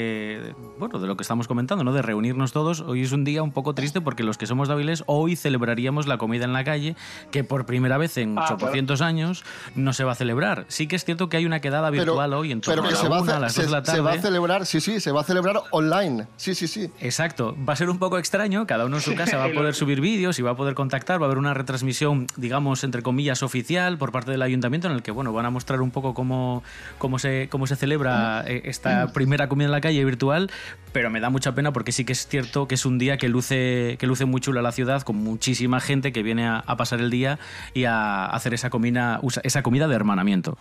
de- 0.43 0.55
bueno, 0.79 0.99
de 0.99 1.07
lo 1.07 1.17
que 1.17 1.23
estamos 1.23 1.49
comentando, 1.49 1.85
¿no? 1.85 1.93
De 1.93 2.03
reunirnos 2.03 2.53
todos, 2.53 2.81
hoy 2.81 3.03
es 3.03 3.13
un 3.13 3.25
día 3.25 3.43
un 3.43 3.53
poco 3.53 3.75
triste 3.75 4.01
porque 4.01 4.23
los 4.23 4.39
que 4.39 4.47
somos 4.47 4.69
de 4.69 4.75
Avilés 4.75 5.05
hoy 5.07 5.37
celebraríamos 5.37 6.07
la 6.07 6.19
comida 6.19 6.45
en 6.45 6.53
la 6.53 6.65
calle, 6.65 6.97
que 7.31 7.45
por 7.45 7.67
primera 7.67 7.99
vez 7.99 8.17
en 8.17 8.39
Ah, 8.39 8.55
800 8.55 9.01
años 9.03 9.45
no 9.75 9.93
se 9.93 10.05
va 10.05 10.13
a 10.13 10.15
celebrar. 10.15 10.65
Sí 10.69 10.87
que 10.87 10.97
es 10.97 11.05
cierto 11.05 11.29
que 11.29 11.37
hay 11.37 11.47
una 11.47 11.61
quedada 11.61 11.91
virtual 11.91 12.33
hoy 12.35 12.53
en 12.53 12.61
torno 12.61 12.83
pero 12.83 12.89
que 12.89 12.95
a 12.95 12.99
se 12.99 13.05
la 13.05 13.11
va, 13.11 13.17
a 13.19 13.23
una, 13.23 13.31
ce- 13.33 13.37
a 13.37 13.41
las 13.41 13.53
se- 13.53 13.63
2 13.63 13.71
de 13.71 13.77
la 13.79 13.85
se 13.85 14.01
va 14.01 14.11
a 14.11 14.13
tarde. 14.15 14.23
celebrar, 14.29 14.67
sí, 14.67 14.81
sí, 14.81 15.01
se 15.01 15.13
va 15.13 15.21
a 15.21 15.25
celebrar 15.25 15.57
online. 15.71 16.27
Sí, 16.37 16.55
sí, 16.55 16.67
sí. 16.69 16.91
Exacto, 17.01 17.55
va 17.69 17.75
a 17.75 17.77
ser 17.77 17.91
un 17.91 17.99
poco 17.99 18.19
extraño, 18.19 18.67
cada 18.67 18.87
uno 18.87 18.97
en 18.97 19.03
su 19.03 19.15
casa 19.15 19.37
va 19.37 19.45
a 19.45 19.53
poder 19.53 19.75
subir 19.75 20.01
vídeos 20.01 20.39
y 20.39 20.43
va 20.43 20.53
a 20.53 20.57
poder 20.57 20.75
contactar, 20.75 21.21
va 21.21 21.27
a 21.27 21.29
haber 21.29 21.39
una 21.39 21.55
retransmisión, 21.55 22.27
digamos, 22.37 22.62
entre 22.85 23.03
comillas, 23.03 23.43
oficial 23.43 23.99
por 23.99 24.13
parte 24.13 24.31
del 24.31 24.43
ayuntamiento 24.43 24.89
en 24.89 24.95
el 24.95 25.03
que, 25.03 25.11
bueno, 25.11 25.33
van 25.33 25.47
a 25.47 25.51
mostrar 25.51 25.81
un 25.81 25.91
poco 25.91 26.15
cómo, 26.15 26.63
cómo, 26.99 27.19
se, 27.19 27.49
cómo 27.51 27.67
se 27.67 27.77
celebra 27.77 28.45
eh, 28.47 28.63
esta 28.65 29.13
primera 29.13 29.49
comida 29.49 29.67
en 29.67 29.73
la 29.73 29.81
calle 29.81 30.05
virtual, 30.05 30.51
pero 30.93 31.11
me 31.11 31.21
da 31.21 31.29
mucha 31.31 31.55
pena 31.55 31.73
porque 31.73 31.93
sí 31.93 32.05
que 32.05 32.13
es 32.13 32.27
cierto 32.27 32.69
que 32.69 32.75
es 32.77 32.87
un 32.87 32.99
día 32.99 33.17
que 33.19 33.29
luce, 33.29 33.97
que 33.99 34.07
luce 34.07 34.25
muy 34.25 34.41
chula 34.41 34.63
la 34.63 34.73
ciudad, 34.73 35.03
con 35.03 35.17
muchísima 35.17 35.81
gente 35.81 36.13
que 36.13 36.23
viene 36.23 36.47
a, 36.47 36.59
a 36.59 36.77
pasar 36.77 37.01
el 37.01 37.11
día 37.11 37.39
y 37.75 37.85
a 37.85 38.27
hacer 38.27 38.55
esa 38.55 38.71
comida, 38.71 39.19
usa- 39.23 39.43
esa 39.45 39.63
comida 39.63 39.89
de 39.89 39.95
hermanamiento. 39.97 40.57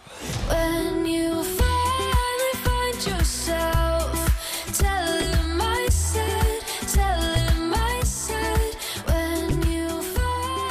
When 0.50 1.06
you 1.06 1.21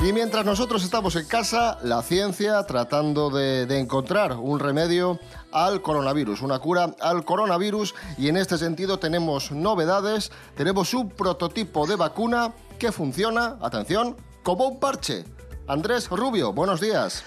Y 0.02 0.14
mientras 0.14 0.46
nosotros 0.46 0.82
estamos 0.82 1.14
en 1.16 1.26
casa, 1.26 1.78
la 1.82 2.00
ciencia 2.00 2.62
tratando 2.64 3.28
de, 3.28 3.64
encontrar 3.78 4.32
un 4.32 4.58
remedio 4.58 5.20
al 5.52 5.82
coronavirus, 5.82 6.40
una 6.40 6.58
cura 6.58 6.94
al 7.00 7.22
coronavirus 7.26 7.94
y 8.16 8.28
en 8.28 8.38
este 8.38 8.56
sentido 8.56 8.98
tenemos 8.98 9.52
novedades, 9.52 10.32
tenemos 10.56 10.94
un 10.94 11.10
prototipo 11.10 11.86
de 11.86 11.96
vacuna 11.96 12.54
que 12.78 12.92
funciona, 12.92 13.58
atención, 13.60 14.16
como 14.42 14.68
un 14.68 14.80
parche. 14.80 15.26
Andrés 15.66 16.08
Rubio, 16.08 16.54
buenos 16.54 16.80
días. 16.80 17.22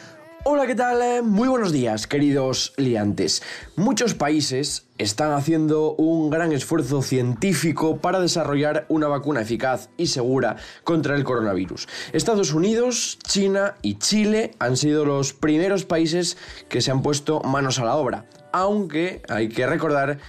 Hola, 0.46 0.68
¿qué 0.68 0.76
tal? 0.76 1.24
Muy 1.24 1.48
buenos 1.48 1.72
días, 1.72 2.06
queridos 2.06 2.74
liantes. 2.76 3.42
Muchos 3.78 4.14
países 4.14 4.88
están 4.98 5.32
haciendo 5.32 5.94
un 5.94 6.30
gran 6.30 6.52
esfuerzo 6.52 7.02
científico 7.02 8.00
para 8.00 8.20
desarrollar 8.20 8.86
una 8.90 9.08
vacuna 9.08 9.40
eficaz 9.40 9.90
y 9.96 10.08
segura 10.08 10.58
contra 10.84 11.16
el 11.16 11.24
coronavirus. 11.24 11.88
Estados 12.12 12.54
Unidos, 12.54 13.20
China 13.24 13.76
y 13.82 14.00
Chile 14.00 14.52
han 14.60 14.76
sido 14.76 15.06
los 15.06 15.32
primeros 15.32 15.86
países 15.86 16.38
que 16.68 16.82
se 16.82 16.92
han 16.92 17.04
puesto 17.04 17.40
manos 17.40 17.80
a 17.80 17.86
la 17.86 17.96
obra, 17.96 18.26
aunque 18.52 19.22
hay 19.30 19.48
que 19.48 19.66
recordar 19.66 20.20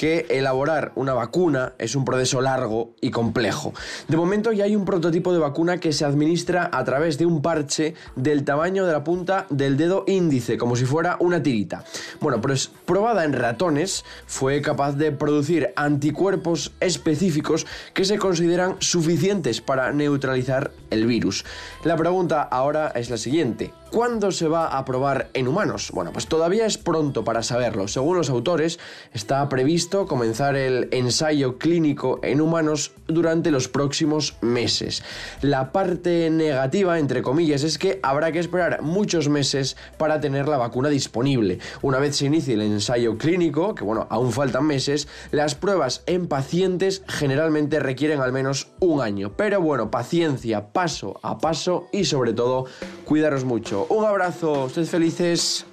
que 0.00 0.24
elaborar 0.30 0.92
una 0.94 1.12
vacuna 1.12 1.74
es 1.76 1.94
un 1.94 2.06
proceso 2.06 2.40
largo 2.40 2.94
y 3.02 3.10
complejo. 3.10 3.74
De 4.08 4.16
momento 4.16 4.50
ya 4.50 4.64
hay 4.64 4.74
un 4.74 4.86
prototipo 4.86 5.30
de 5.34 5.38
vacuna 5.38 5.76
que 5.76 5.92
se 5.92 6.06
administra 6.06 6.70
a 6.72 6.82
través 6.84 7.18
de 7.18 7.26
un 7.26 7.42
parche 7.42 7.92
del 8.16 8.42
tamaño 8.46 8.86
de 8.86 8.92
la 8.92 9.04
punta 9.04 9.44
del 9.50 9.76
dedo 9.76 10.04
índice, 10.06 10.56
como 10.56 10.74
si 10.74 10.86
fuera 10.86 11.18
una 11.20 11.42
tirita. 11.42 11.84
Bueno, 12.18 12.40
pues 12.40 12.70
probada 12.86 13.26
en 13.26 13.34
ratones, 13.34 14.06
fue 14.26 14.62
capaz 14.62 14.92
de 14.92 15.12
producir 15.12 15.70
anticuerpos 15.76 16.72
específicos 16.80 17.66
que 17.92 18.06
se 18.06 18.16
consideran 18.16 18.76
suficientes 18.78 19.60
para 19.60 19.92
neutralizar 19.92 20.70
el 20.88 21.04
virus. 21.04 21.44
La 21.84 21.96
pregunta 21.96 22.40
ahora 22.40 22.90
es 22.94 23.10
la 23.10 23.18
siguiente. 23.18 23.74
¿Cuándo 23.90 24.30
se 24.30 24.46
va 24.46 24.78
a 24.78 24.84
probar 24.84 25.30
en 25.34 25.48
humanos? 25.48 25.90
Bueno, 25.92 26.12
pues 26.12 26.28
todavía 26.28 26.64
es 26.64 26.78
pronto 26.78 27.24
para 27.24 27.42
saberlo. 27.42 27.88
Según 27.88 28.16
los 28.16 28.30
autores, 28.30 28.78
está 29.12 29.48
previsto 29.48 29.89
comenzar 29.90 30.56
el 30.56 30.88
ensayo 30.92 31.58
clínico 31.58 32.20
en 32.22 32.40
humanos 32.40 32.92
durante 33.08 33.50
los 33.50 33.68
próximos 33.68 34.36
meses. 34.40 35.02
La 35.42 35.72
parte 35.72 36.30
negativa, 36.30 36.98
entre 36.98 37.22
comillas, 37.22 37.64
es 37.64 37.76
que 37.76 37.98
habrá 38.02 38.32
que 38.32 38.38
esperar 38.38 38.82
muchos 38.82 39.28
meses 39.28 39.76
para 39.98 40.20
tener 40.20 40.48
la 40.48 40.58
vacuna 40.58 40.88
disponible. 40.88 41.58
Una 41.82 41.98
vez 41.98 42.16
se 42.16 42.26
inicie 42.26 42.54
el 42.54 42.62
ensayo 42.62 43.18
clínico, 43.18 43.74
que 43.74 43.84
bueno, 43.84 44.06
aún 44.10 44.32
faltan 44.32 44.64
meses, 44.66 45.08
las 45.32 45.54
pruebas 45.54 46.02
en 46.06 46.28
pacientes 46.28 47.02
generalmente 47.08 47.80
requieren 47.80 48.20
al 48.20 48.32
menos 48.32 48.68
un 48.78 49.00
año. 49.00 49.32
Pero 49.36 49.60
bueno, 49.60 49.90
paciencia, 49.90 50.72
paso 50.72 51.18
a 51.22 51.38
paso 51.38 51.88
y 51.92 52.04
sobre 52.04 52.32
todo, 52.32 52.66
cuidaros 53.04 53.44
mucho. 53.44 53.86
Un 53.90 54.04
abrazo, 54.04 54.64
ustedes 54.66 54.90
felices. 54.90 55.66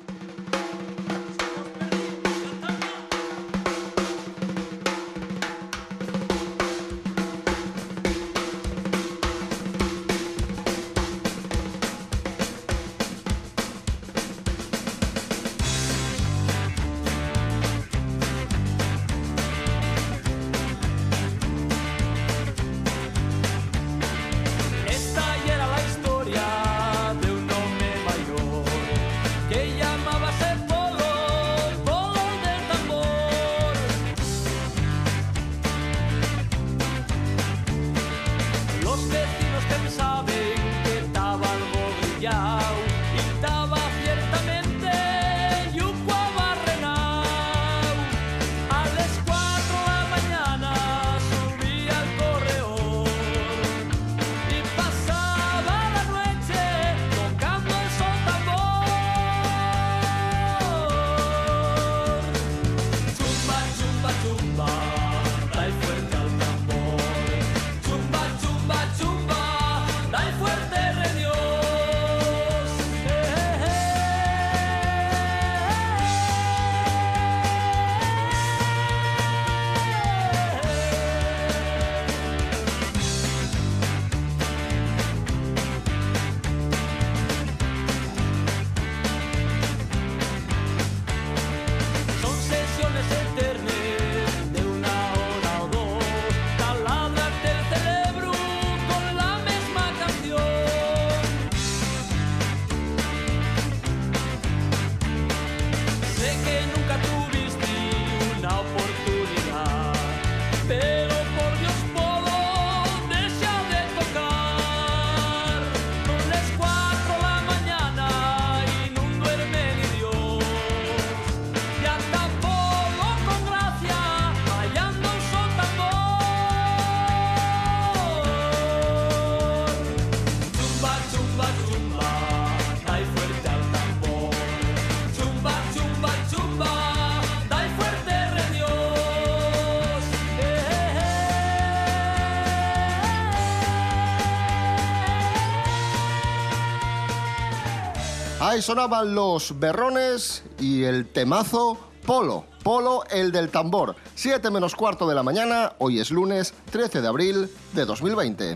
Ahí 148.58 148.64
sonaban 148.64 149.14
los 149.14 149.60
berrones 149.60 150.44
y 150.60 150.84
el 150.84 151.06
temazo 151.06 151.78
Polo. 152.08 152.46
Polo, 152.64 153.04
el 153.12 153.32
del 153.32 153.50
tambor. 153.50 153.96
7 154.16 154.50
menos 154.50 154.74
cuarto 154.74 155.08
de 155.08 155.14
la 155.14 155.22
mañana, 155.22 155.74
hoy 155.78 156.00
es 156.00 156.10
lunes 156.10 156.56
13 156.72 157.04
de 157.04 157.08
abril 157.08 157.52
de 157.74 157.86
2020. 157.86 158.56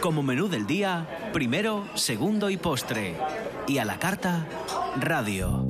Como 0.00 0.24
menú 0.24 0.48
del 0.48 0.66
día, 0.66 1.30
primero, 1.32 1.84
segundo 1.94 2.50
y 2.50 2.56
postre. 2.56 3.14
Y 3.68 3.78
a 3.78 3.84
la 3.84 4.00
carta, 4.00 4.48
radio. 4.98 5.64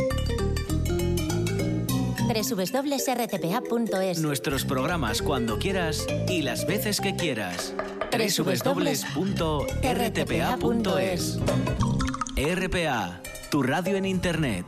www.rtpa.es 2.32 4.20
Nuestros 4.20 4.64
programas 4.64 5.20
cuando 5.20 5.58
quieras 5.58 6.06
y 6.30 6.40
las 6.40 6.66
veces 6.66 6.98
que 6.98 7.14
quieras. 7.14 7.74
www.rtpa.es 8.10 9.50
RPA, 12.40 13.20
tu 13.50 13.64
radio 13.64 13.96
en 13.96 14.04
internet. 14.04 14.64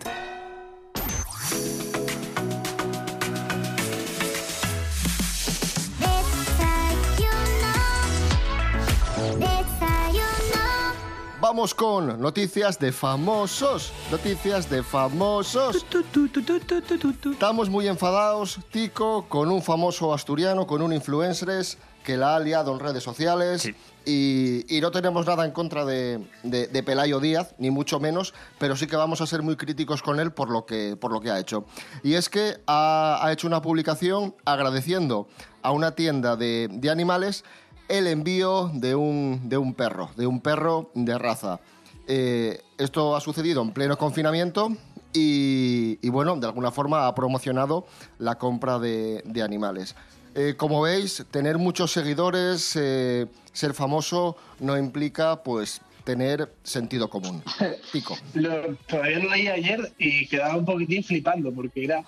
Vamos 11.41 11.75
con 11.75 12.21
noticias 12.21 12.79
de 12.79 12.93
famosos. 12.93 13.93
Noticias 14.11 14.69
de 14.69 14.83
famosos. 14.83 15.85
Estamos 17.25 17.69
muy 17.69 17.87
enfadados, 17.87 18.59
Tico, 18.73 19.27
con 19.29 19.51
un 19.51 19.63
famoso 19.63 20.13
asturiano, 20.13 20.67
con 20.67 20.83
un 20.83 20.93
influencer 20.93 21.51
que 22.05 22.17
la 22.17 22.37
ha 22.37 22.41
liado 22.41 22.73
en 22.73 22.81
redes 22.81 23.03
sociales. 23.03 23.69
Y, 24.05 24.65
y 24.69 24.81
no 24.81 24.91
tenemos 24.91 25.25
nada 25.27 25.45
en 25.45 25.53
contra 25.53 25.85
de, 25.85 26.27
de- 26.43 26.67
de 26.67 26.83
Pelayo 26.83 27.21
Díaz, 27.21 27.55
ni 27.59 27.71
mucho 27.71 28.01
menos, 28.01 28.35
pero 28.59 28.75
sí 28.75 28.89
que 28.89 28.97
vamos 28.97 29.21
a 29.21 29.29
ser 29.29 29.43
muy 29.43 29.55
críticos 29.55 30.03
con 30.03 30.19
él 30.19 30.33
por 30.33 30.51
lo 30.51 30.67
que, 30.67 30.97
por 30.97 31.13
lo 31.13 31.21
que 31.21 31.31
ha 31.31 31.39
hecho. 31.39 31.65
Y 32.03 32.15
es 32.15 32.29
que 32.29 32.57
ha, 32.67 33.21
ha 33.23 33.31
hecho 33.33 33.47
una 33.47 33.63
publicación 33.63 34.35
agradeciendo 34.45 35.29
a 35.63 35.71
una 35.71 35.93
tienda 35.93 36.35
de, 36.35 36.67
de 36.69 36.91
animales 36.91 37.45
el 37.89 38.09
envío 38.09 38.73
de 38.75 38.97
un, 38.97 39.49
de 39.49 39.57
un 39.59 39.73
perro, 39.75 40.11
de 40.17 40.27
un 40.27 40.41
perro 40.41 40.91
de 40.95 41.17
raza. 41.17 41.61
Eh, 42.09 42.61
esto 42.79 43.15
ha 43.15 43.21
sucedido 43.21 43.63
en 43.63 43.71
pleno 43.71 43.97
confinamiento 43.97 44.73
y, 45.13 45.99
y, 46.03 46.09
bueno, 46.09 46.35
de 46.37 46.47
alguna 46.47 46.73
forma 46.73 47.07
ha 47.07 47.15
promocionado 47.15 47.87
la 48.19 48.37
compra 48.39 48.81
de, 48.81 49.23
de 49.27 49.43
animales. 49.43 49.95
Eh, 50.35 50.55
como 50.57 50.81
veis, 50.83 51.25
tener 51.31 51.59
muchos 51.59 51.93
seguidores, 51.93 52.75
eh, 52.77 53.27
ser 53.53 53.75
famoso, 53.75 54.37
no 54.61 54.79
implica 54.79 55.43
pues 55.43 55.81
tener 56.05 56.53
sentido 56.63 57.09
común. 57.11 57.43
Pico. 57.93 58.17
Lo- 58.35 58.75
todavía 58.89 59.19
lo 59.19 59.31
leí 59.31 59.49
ayer 59.49 59.93
y 59.99 60.27
quedaba 60.27 60.57
un 60.57 60.65
poquitín 60.65 61.05
flipando 61.05 61.53
porque 61.53 61.85
era, 61.85 62.03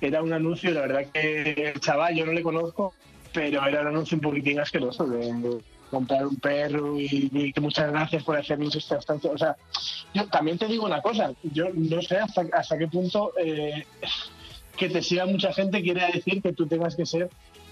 era 0.00 0.22
un 0.22 0.32
anuncio, 0.32 0.70
la 0.70 0.82
verdad 0.82 1.06
que 1.12 1.72
el 1.74 1.80
chaval 1.80 2.14
yo 2.14 2.24
no 2.26 2.32
le 2.32 2.42
conozco, 2.42 2.94
pero 3.32 3.66
era 3.66 3.82
un 3.82 3.88
anuncio 3.88 4.16
un 4.16 4.22
poquitín 4.22 4.60
asqueroso 4.60 5.04
de 5.06 5.58
comprar 5.90 6.26
un 6.26 6.36
perro 6.36 6.98
y, 6.98 7.30
y 7.32 7.52
que 7.52 7.60
muchas 7.60 7.90
gracias 7.90 8.22
por 8.22 8.36
hacernos 8.36 8.74
esta 8.76 8.96
estancia. 8.98 9.30
O 9.30 9.38
sea, 9.38 9.56
yo 10.14 10.26
también 10.28 10.56
te 10.58 10.66
digo 10.66 10.86
una 10.86 11.02
cosa, 11.02 11.32
yo 11.42 11.66
no 11.74 12.00
sé 12.02 12.16
hasta, 12.18 12.44
hasta 12.52 12.78
qué 12.78 12.86
punto 12.88 13.32
eh, 13.38 13.84
que 14.76 14.88
te 14.88 15.02
siga 15.02 15.26
mucha 15.26 15.52
gente 15.52 15.82
quiere 15.82 16.06
decir 16.12 16.40
que 16.42 16.52
tú 16.52 16.66
tengas 16.66 16.96
que 16.96 17.04
ser 17.06 17.28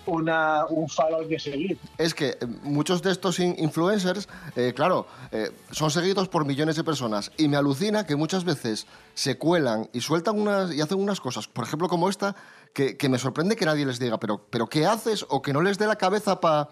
una, 0.07 0.67
un 0.67 0.89
faro 0.89 1.27
que 1.29 1.39
seguir. 1.39 1.79
es 1.99 2.15
que 2.15 2.31
eh, 2.31 2.47
muchos 2.63 3.03
de 3.03 3.11
estos 3.13 3.39
in- 3.39 3.55
influencers, 3.59 4.29
eh, 4.57 4.73
claro, 4.75 5.07
eh, 5.31 5.51
son 5.71 5.91
seguidos 5.91 6.29
por 6.29 6.45
millones 6.45 6.77
de 6.77 6.85
personas 6.85 7.31
y 7.37 7.49
me 7.49 7.57
alucina 7.57 8.07
que 8.07 8.17
muchas 8.17 8.45
veces 8.45 8.87
se 9.15 9.39
cuelan 9.39 9.89
y 9.93 10.01
sueltan 10.01 10.41
unas 10.41 10.73
y 10.75 10.81
hacen 10.81 10.99
unas 10.99 11.21
cosas, 11.21 11.47
por 11.49 11.65
ejemplo 11.65 11.89
como 11.89 12.09
esta, 12.09 12.35
que, 12.73 12.97
que 12.97 13.09
me 13.09 13.19
sorprende 13.19 13.57
que 13.57 13.65
nadie 13.67 13.85
les 13.87 13.99
diga, 13.99 14.19
pero, 14.19 14.47
pero 14.51 14.67
¿qué 14.67 14.87
haces? 14.87 15.25
O 15.29 15.43
que 15.43 15.53
no 15.53 15.61
les 15.63 15.79
dé 15.79 15.87
la 15.87 15.97
cabeza 15.97 16.41
para 16.41 16.69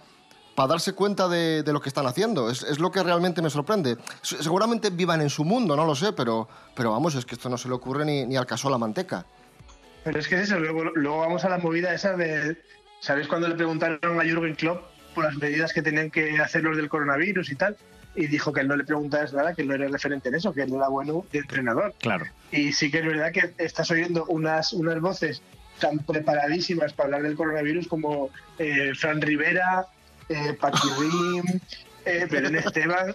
darse 0.69 0.93
cuenta 0.93 1.27
de, 1.29 1.63
de 1.63 1.73
lo 1.73 1.81
que 1.81 1.89
están 1.89 2.07
haciendo. 2.07 2.51
Es, 2.51 2.63
es 2.65 2.79
lo 2.81 2.91
que 2.91 3.03
realmente 3.03 3.41
me 3.41 3.49
sorprende. 3.49 3.97
Se- 4.21 4.43
Seguramente 4.43 4.91
vivan 4.91 5.21
en 5.23 5.31
su 5.31 5.43
mundo, 5.45 5.75
no 5.77 5.87
lo 5.87 5.95
sé, 5.95 6.13
pero, 6.13 6.49
pero 6.75 6.91
vamos, 6.91 7.15
es 7.15 7.25
que 7.25 7.35
esto 7.35 7.49
no 7.49 7.57
se 7.57 7.69
le 7.69 7.75
ocurre 7.75 8.05
ni, 8.05 8.27
ni 8.27 8.37
al 8.37 8.45
caso 8.47 8.69
a 8.69 8.71
la 8.71 8.77
manteca. 8.79 9.25
Pero 10.05 10.19
es 10.19 10.29
que 10.29 10.35
es 10.37 10.43
eso, 10.43 10.59
luego, 10.59 10.85
luego 10.95 11.19
vamos 11.21 11.45
a 11.45 11.49
la 11.51 11.59
movida 11.59 11.93
esa 11.95 12.15
de... 12.17 12.57
¿Sabéis 13.01 13.29
cuando 13.29 13.49
le 13.49 13.55
preguntaron 13.55 14.21
a 14.21 14.23
Jürgen 14.23 14.55
Klopp 14.55 14.85
por 15.15 15.25
las 15.25 15.37
medidas 15.37 15.73
que 15.73 15.83
tenían 15.83 16.11
que 16.11 16.39
hacer 16.39 16.63
los 16.63 16.77
del 16.77 16.89
coronavirus 16.89 17.51
y 17.51 17.57
tal? 17.57 17.77
Y 18.15 18.27
dijo 18.27 18.53
que 18.53 18.61
él 18.61 18.69
no 18.69 18.77
le 18.77 18.85
preguntabas 18.85 19.33
nada, 19.33 19.55
que 19.55 19.63
él 19.63 19.69
no 19.69 19.75
era 19.75 19.89
referente 19.89 20.29
en 20.29 20.35
eso, 20.35 20.53
que 20.53 20.63
él 20.63 20.75
era 20.75 20.89
bueno 20.89 21.25
de 21.33 21.39
entrenador. 21.39 21.95
Claro. 22.01 22.27
Y 22.53 22.73
sí 22.73 22.91
que 22.91 22.99
es 22.99 23.07
verdad 23.07 23.33
que 23.33 23.55
estás 23.59 23.91
oyendo 23.91 24.25
unas, 24.27 24.73
unas 24.73 25.01
voces 25.01 25.43
tan 25.79 25.99
preparadísimas 26.01 26.93
para 26.93 27.07
hablar 27.07 27.23
del 27.23 27.37
coronavirus 27.37 27.89
como 27.89 28.31
eh, 28.59 28.93
Fran 28.95 29.21
Rivera, 29.21 29.87
eh, 30.29 30.53
Paqui 30.61 30.89
Rim, 30.99 31.61
eh, 32.05 32.27
Belén 32.31 32.57
Esteban. 32.57 33.15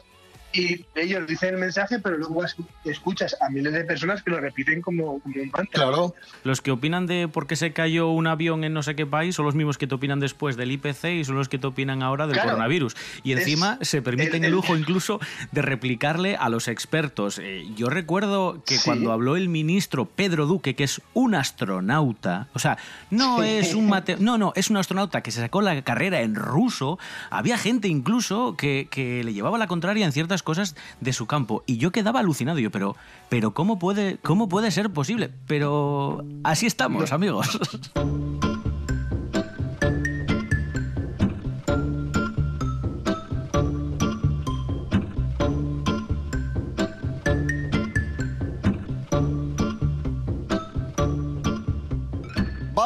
Y 0.55 0.85
ellos 0.95 1.27
dicen 1.27 1.55
el 1.55 1.59
mensaje, 1.59 1.99
pero 1.99 2.17
luego 2.17 2.43
es- 2.45 2.55
escuchas 2.85 3.35
a 3.41 3.49
miles 3.49 3.73
de 3.73 3.83
personas 3.83 4.23
que 4.23 4.31
lo 4.31 4.39
repiten 4.39 4.81
como, 4.81 5.19
como 5.19 5.35
un 5.35 5.51
mantra. 5.51 5.65
Claro. 5.71 6.15
Los 6.43 6.61
que 6.61 6.71
opinan 6.71 7.07
de 7.07 7.27
por 7.27 7.45
qué 7.47 7.55
se 7.55 7.73
cayó 7.73 8.09
un 8.09 8.27
avión 8.27 8.63
en 8.63 8.73
no 8.73 8.81
sé 8.83 8.95
qué 8.95 9.05
país 9.05 9.35
son 9.35 9.45
los 9.45 9.55
mismos 9.55 9.77
que 9.77 9.87
te 9.87 9.95
opinan 9.95 10.19
después 10.19 10.55
del 10.55 10.71
IPC 10.71 11.03
y 11.19 11.25
son 11.25 11.35
los 11.35 11.49
que 11.49 11.57
te 11.57 11.67
opinan 11.67 12.03
ahora 12.03 12.25
del 12.27 12.35
Claro. 12.35 12.49
coronavirus. 12.51 12.95
Y 13.23 13.33
Es- 13.33 13.39
encima 13.39 13.77
se 13.81 14.01
permiten 14.01 14.35
el- 14.35 14.39
el, 14.43 14.45
el- 14.45 14.51
lujo 14.53 14.77
incluso 14.77 15.19
de 15.51 15.61
replicarle 15.61 16.35
a 16.37 16.49
los 16.49 16.67
expertos. 16.67 17.39
Eh, 17.39 17.65
yo 17.75 17.89
recuerdo 17.89 18.63
que 18.65 18.77
Sí. 18.77 18.81
cuando 18.85 19.11
habló 19.11 19.35
el 19.35 19.49
ministro 19.49 20.05
Pedro 20.05 20.45
Duque, 20.45 20.75
que 20.75 20.85
es 20.85 21.01
un 21.13 21.35
astronauta, 21.35 22.47
o 22.53 22.59
sea, 22.59 22.77
no 23.11 23.41
Sí. 23.41 23.49
es 23.49 23.73
un 23.73 23.89
mate- 23.89 24.17
no, 24.19 24.37
no, 24.37 24.53
es 24.55 24.69
un 24.69 24.77
astronauta 24.77 25.21
que 25.21 25.31
se 25.31 25.41
sacó 25.41 25.61
la 25.61 25.81
carrera 25.83 26.21
en 26.21 26.35
ruso, 26.35 26.97
había 27.29 27.57
gente 27.57 27.87
incluso 27.87 28.55
que, 28.57 28.87
que 28.89 29.23
le 29.23 29.33
llevaba 29.33 29.57
la 29.57 29.67
contraria 29.67 30.05
en 30.05 30.11
ciertas 30.11 30.43
cosas 30.45 30.77
de 31.01 31.11
su 31.11 31.25
campo. 31.25 31.63
Y 31.65 31.75
yo 31.75 31.91
quedaba 31.91 32.21
alucinado. 32.21 32.59
Yo, 32.59 32.71
pero, 32.71 32.95
pero 33.27 33.53
¿cómo 33.53 33.77
puede, 33.77 34.17
cómo 34.23 34.47
puede 34.47 34.71
ser 34.71 34.89
posible? 34.91 35.29
Pero 35.47 36.23
así 36.45 36.65
estamos, 36.65 37.11
amigos. 37.11 37.59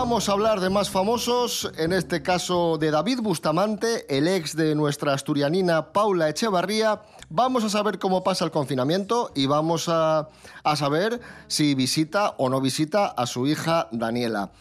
Vamos 0.09 0.27
a 0.27 0.31
hablar 0.31 0.59
de 0.59 0.69
más 0.69 0.89
famosos, 0.89 1.71
en 1.77 1.93
este 1.93 2.23
caso 2.23 2.77
de 2.79 2.89
David 2.89 3.19
Bustamante, 3.21 4.05
el 4.09 4.27
ex 4.27 4.55
de 4.55 4.73
nuestra 4.73 5.13
asturianina 5.13 5.91
Paula 5.91 6.29
Echevarría. 6.29 7.01
Vamos 7.31 7.63
a 7.63 7.69
saber 7.69 7.99
cómo 7.99 8.23
pasa 8.23 8.43
el 8.43 8.49
confinamiento 8.49 9.31
y 9.35 9.45
vamos 9.45 9.87
a, 9.87 10.29
a 10.63 10.75
saber 10.75 11.21
si 11.47 11.75
visita 11.75 12.33
o 12.39 12.49
no 12.49 12.59
visita 12.59 13.05
a 13.05 13.27
su 13.27 13.45
hija 13.45 13.87
Daniela. 13.91 14.51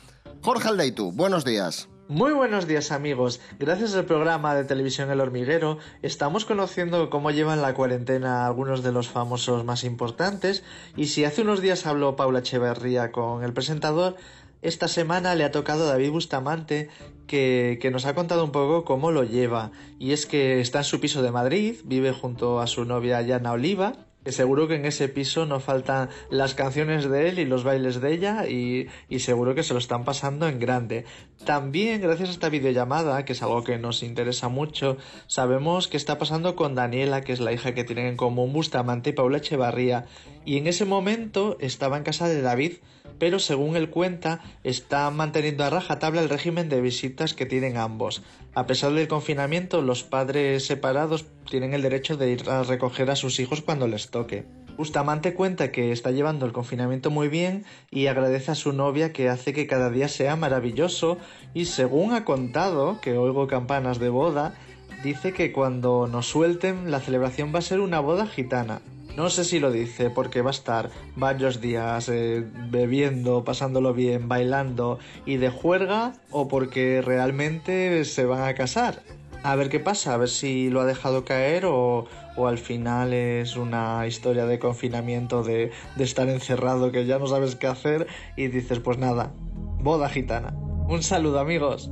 Jorge 0.42 0.68
Aldeitu, 0.68 1.11
buenos 1.11 1.46
días. 1.46 1.88
Muy 2.09 2.33
buenos 2.33 2.66
días 2.66 2.90
amigos, 2.90 3.38
gracias 3.59 3.94
al 3.94 4.07
programa 4.07 4.54
de 4.54 4.64
televisión 4.64 5.11
El 5.11 5.20
Hormiguero 5.20 5.76
estamos 6.00 6.46
conociendo 6.46 7.11
cómo 7.11 7.31
llevan 7.31 7.61
la 7.61 7.74
cuarentena 7.74 8.46
algunos 8.46 8.83
de 8.83 8.92
los 8.92 9.11
famosos 9.11 9.66
más 9.66 9.85
importantes 9.85 10.64
y 10.96 11.09
si 11.09 11.26
hace 11.26 11.42
unos 11.42 11.61
días 11.61 11.85
habló 11.85 12.16
Paula 12.16 12.38
Echeverría 12.38 13.12
con 13.12 13.44
el 13.44 13.52
presentador, 13.52 14.16
esta 14.62 14.88
semana 14.88 15.35
le 15.35 15.44
ha 15.44 15.51
tocado 15.51 15.85
a 15.85 15.88
David 15.88 16.11
Bustamante 16.11 16.88
que, 17.27 17.79
que 17.81 17.90
nos 17.90 18.07
ha 18.07 18.14
contado 18.14 18.44
un 18.44 18.53
poco 18.53 18.85
cómo 18.85 19.11
lo 19.11 19.25
lleva 19.25 19.73
y 19.99 20.12
es 20.12 20.27
que 20.27 20.61
está 20.61 20.79
en 20.79 20.85
su 20.85 21.01
piso 21.01 21.23
de 21.23 21.31
Madrid, 21.31 21.77
vive 21.85 22.12
junto 22.12 22.61
a 22.61 22.66
su 22.66 22.85
novia 22.85 23.21
Yana 23.23 23.53
Oliva 23.53 24.09
que 24.25 24.33
seguro 24.33 24.68
que 24.68 24.75
en 24.75 24.85
ese 24.85 25.09
piso 25.09 25.47
no 25.47 25.61
faltan 25.61 26.11
las 26.29 26.55
canciones 26.55 27.09
de 27.09 27.29
él 27.29 27.38
y 27.38 27.44
los 27.44 27.64
bailes 27.64 28.01
de 28.01 28.12
ella 28.12 28.47
y, 28.47 28.88
y 29.09 29.21
seguro 29.21 29.55
que 29.55 29.62
se 29.62 29.73
lo 29.73 29.79
están 29.79 30.05
pasando 30.05 30.49
en 30.49 30.59
grande. 30.59 31.05
También 31.44 32.03
gracias 32.03 32.29
a 32.29 32.33
esta 32.33 32.49
videollamada, 32.49 33.25
que 33.25 33.33
es 33.33 33.42
algo 33.42 33.64
que 33.64 33.79
nos 33.79 34.03
interesa 34.03 34.49
mucho, 34.49 34.97
sabemos 35.29 35.88
qué 35.88 35.97
está 35.97 36.18
pasando 36.18 36.57
con 36.57 36.75
Daniela, 36.75 37.23
que 37.23 37.33
es 37.33 37.40
la 37.40 37.53
hija 37.53 37.73
que 37.75 37.85
tienen 37.85 38.07
en 38.07 38.16
común 38.16 38.53
Bustamante 38.53 39.11
y 39.11 39.12
Paula 39.14 39.38
Echevarría. 39.38 40.07
Y 40.44 40.59
en 40.59 40.66
ese 40.66 40.85
momento 40.85 41.57
estaba 41.61 41.97
en 41.97 42.03
casa 42.03 42.29
de 42.29 42.42
David, 42.42 42.73
pero 43.18 43.38
según 43.38 43.76
él 43.76 43.90
cuenta, 43.90 44.40
está 44.64 45.11
manteniendo 45.11 45.64
a 45.64 45.70
rajatabla 45.70 46.22
el 46.22 46.28
régimen 46.28 46.68
de 46.68 46.81
visitas 46.81 47.35
que 47.35 47.46
tienen 47.46 47.76
ambos. 47.76 48.22
A 48.54 48.66
pesar 48.66 48.92
del 48.92 49.09
confinamiento, 49.09 49.83
los 49.83 50.02
padres 50.02 50.66
separados 50.66 51.26
tienen 51.48 51.74
el 51.74 51.83
derecho 51.83 52.16
de 52.16 52.31
ir 52.31 52.48
a 52.48 52.62
recoger 52.62 53.11
a 53.11 53.16
sus 53.16 53.40
hijos 53.40 53.62
cuando 53.62 53.87
les 53.87 54.11
toque. 54.11 54.44
Bustamante 54.76 55.35
cuenta 55.35 55.72
que 55.72 55.90
está 55.90 56.12
llevando 56.12 56.46
el 56.46 56.52
confinamiento 56.52 57.11
muy 57.11 57.26
bien 57.26 57.64
y 57.90 58.07
agradece 58.07 58.52
a 58.52 58.54
su 58.54 58.72
novia 58.72 59.12
que 59.12 59.28
hace 59.28 59.52
que 59.52 59.66
cada 59.66 59.90
día 59.90 60.07
sea 60.07 60.37
maravilloso 60.37 61.18
y 61.52 61.64
según 61.64 62.12
ha 62.12 62.24
contado, 62.24 63.00
que 63.00 63.18
oigo 63.18 63.48
campanas 63.48 63.98
de 63.98 64.09
boda, 64.09 64.54
dice 65.02 65.33
que 65.33 65.50
cuando 65.50 66.07
nos 66.07 66.28
suelten 66.28 66.92
la 66.92 67.00
celebración 67.00 67.52
va 67.52 67.59
a 67.59 67.62
ser 67.62 67.81
una 67.81 67.98
boda 67.98 68.26
gitana. 68.28 68.81
No 69.18 69.31
sé 69.31 69.42
si 69.42 69.59
lo 69.59 69.72
dice 69.72 70.11
porque 70.11 70.42
va 70.42 70.50
a 70.50 70.52
estar 70.52 70.90
varios 71.16 71.61
días 71.61 72.09
eh, 72.09 72.46
bebiendo, 72.70 73.42
pasándolo 73.42 73.92
bien, 73.92 74.28
bailando 74.28 75.00
y 75.26 75.38
de 75.38 75.50
juerga 75.50 76.12
o 76.31 76.46
porque 76.46 77.02
realmente 77.04 78.04
se 78.04 78.26
van 78.26 78.44
a 78.48 78.54
casar. 78.54 79.02
A 79.42 79.57
ver 79.57 79.70
qué 79.70 79.81
pasa, 79.81 80.14
a 80.14 80.18
ver 80.18 80.28
si 80.28 80.70
lo 80.70 80.81
ha 80.81 80.85
dejado 80.85 81.24
caer 81.24 81.66
o, 81.66 82.07
o 82.37 82.46
al 82.46 82.59
final 82.59 83.12
es 83.12 83.57
una 83.57 84.07
historia 84.07 84.46
de 84.46 84.61
confinamiento, 84.61 85.42
de, 85.42 85.72
de 85.96 86.04
estar 86.04 86.28
encerrado 86.28 86.92
que 86.92 87.04
ya 87.04 87.18
no 87.18 87.26
sabes 87.26 87.57
qué 87.57 87.66
hacer 87.66 88.07
y 88.37 88.46
dices 88.46 88.78
pues 88.78 88.98
nada, 88.98 89.33
boda 89.81 90.09
gitana. 90.09 90.54
Un 90.87 91.02
saludo 91.02 91.40
amigos. 91.40 91.90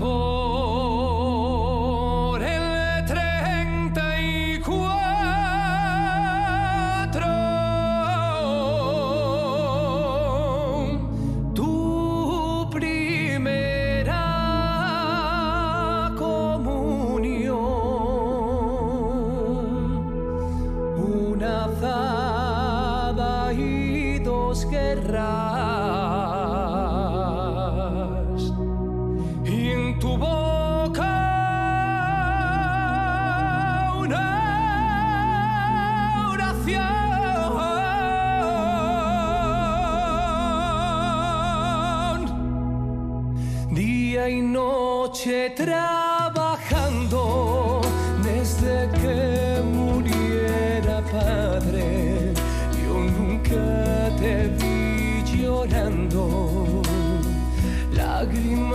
Por 0.00 0.83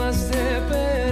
lágrimas 0.10 0.32
de 0.32 1.09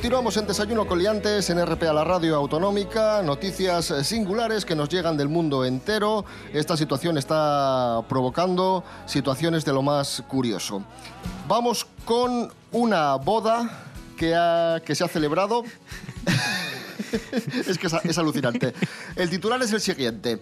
Continuamos 0.00 0.34
en 0.38 0.46
Desayuno 0.46 0.86
con 0.86 0.98
Liantes 0.98 1.50
en 1.50 1.62
RPA, 1.62 1.92
la 1.92 2.04
radio 2.04 2.34
autonómica. 2.34 3.20
Noticias 3.22 3.90
eh, 3.90 4.02
singulares 4.02 4.64
que 4.64 4.74
nos 4.74 4.88
llegan 4.88 5.18
del 5.18 5.28
mundo 5.28 5.62
entero. 5.62 6.24
Esta 6.54 6.74
situación 6.74 7.18
está 7.18 8.02
provocando 8.08 8.82
situaciones 9.04 9.62
de 9.66 9.74
lo 9.74 9.82
más 9.82 10.24
curioso. 10.26 10.82
Vamos 11.46 11.86
con 12.06 12.50
una 12.72 13.16
boda 13.16 13.90
que, 14.16 14.80
que 14.86 14.94
se 14.94 15.04
ha 15.04 15.08
celebrado. 15.08 15.64
es 17.68 17.76
que 17.76 17.86
es 17.86 18.16
alucinante. 18.18 18.72
El 19.16 19.28
titular 19.28 19.62
es 19.62 19.70
el 19.70 19.82
siguiente. 19.82 20.40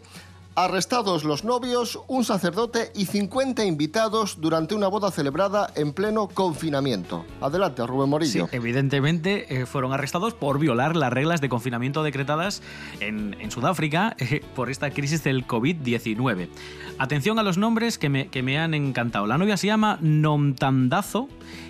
Arrestados 0.59 1.23
los 1.23 1.45
novios, 1.45 2.01
un 2.09 2.25
sacerdote 2.25 2.91
y 2.93 3.07
50 3.07 3.65
invitados 3.65 4.41
durante 4.41 4.75
una 4.75 4.89
boda 4.89 5.13
celebrada 5.13 5.71
en 5.77 5.93
pleno 5.93 6.27
confinamiento. 6.27 7.25
Adelante, 7.41 7.87
Rubén 7.87 8.11
Morillo. 8.11 8.49
evidentemente 8.51 9.61
eh, 9.61 9.67
fueron 9.67 9.93
arrestados 9.93 10.35
por 10.35 10.59
violar 10.59 10.97
las 10.97 11.13
reglas 11.13 11.41
de 11.41 11.49
confinamiento 11.49 12.03
decretadas 12.03 12.61
en, 12.99 13.37
en 13.39 13.53
Sudáfrica 13.53 14.17
eh, 14.19 14.41
por 14.57 14.69
esta 14.69 14.91
crisis 14.91 15.23
del 15.23 15.47
COVID-19. 15.47 16.49
Atención 16.99 17.39
a 17.39 17.43
los 17.43 17.59
nombres 17.59 17.99
que 17.99 18.09
me, 18.09 18.29
que 18.29 18.43
me 18.43 18.59
han 18.59 18.75
encantado. 18.75 19.27
La 19.27 19.39
novia 19.39 19.57
se 19.57 19.67
llama 19.69 19.99
Nomtandazo 20.01 21.29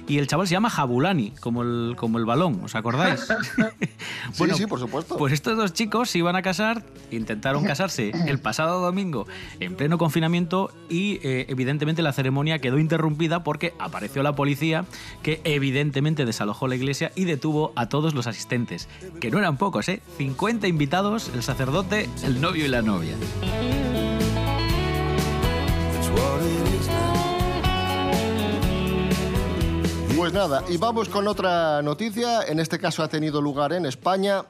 y 0.08 0.18
el 0.18 0.26
chaval 0.26 0.48
se 0.48 0.52
llama 0.52 0.70
Jabulani, 0.70 1.32
como 1.40 1.62
el, 1.62 1.94
como 1.96 2.18
el 2.18 2.24
balón, 2.24 2.60
¿os 2.64 2.74
acordáis? 2.74 3.28
Sí, 4.32 4.44
sí, 4.54 4.66
por 4.66 4.78
supuesto. 4.78 5.16
Pues 5.16 5.32
estos 5.32 5.56
dos 5.56 5.72
chicos 5.72 6.10
se 6.10 6.18
iban 6.18 6.36
a 6.36 6.42
casar, 6.42 6.82
intentaron 7.10 7.64
casarse 7.64 8.12
el 8.26 8.38
pasado 8.38 8.80
domingo 8.80 9.26
en 9.60 9.74
pleno 9.74 9.98
confinamiento 9.98 10.70
y 10.88 11.20
eh, 11.22 11.46
evidentemente 11.48 12.02
la 12.02 12.12
ceremonia 12.12 12.58
quedó 12.58 12.78
interrumpida 12.78 13.44
porque 13.44 13.74
apareció 13.78 14.22
la 14.22 14.34
policía 14.34 14.84
que 15.22 15.40
evidentemente 15.44 16.24
desalojó 16.24 16.68
la 16.68 16.76
iglesia 16.76 17.12
y 17.14 17.24
detuvo 17.24 17.72
a 17.76 17.88
todos 17.88 18.14
los 18.14 18.26
asistentes, 18.26 18.88
que 19.20 19.30
no 19.30 19.38
eran 19.38 19.56
pocos, 19.56 19.88
¿eh? 19.88 20.02
50 20.16 20.68
invitados, 20.68 21.30
el 21.34 21.42
sacerdote, 21.42 22.08
el 22.24 22.40
novio 22.40 22.64
y 22.64 22.68
la 22.68 22.82
novia. 22.82 23.14
Pues 30.16 30.32
nada, 30.32 30.62
y 30.68 30.76
vamos 30.76 31.08
con 31.08 31.26
otra 31.26 31.80
noticia. 31.80 32.42
En 32.42 32.60
este 32.60 32.78
caso 32.78 33.02
ha 33.02 33.08
tenido 33.08 33.40
lugar 33.40 33.72
en 33.72 33.86
España. 33.86 34.44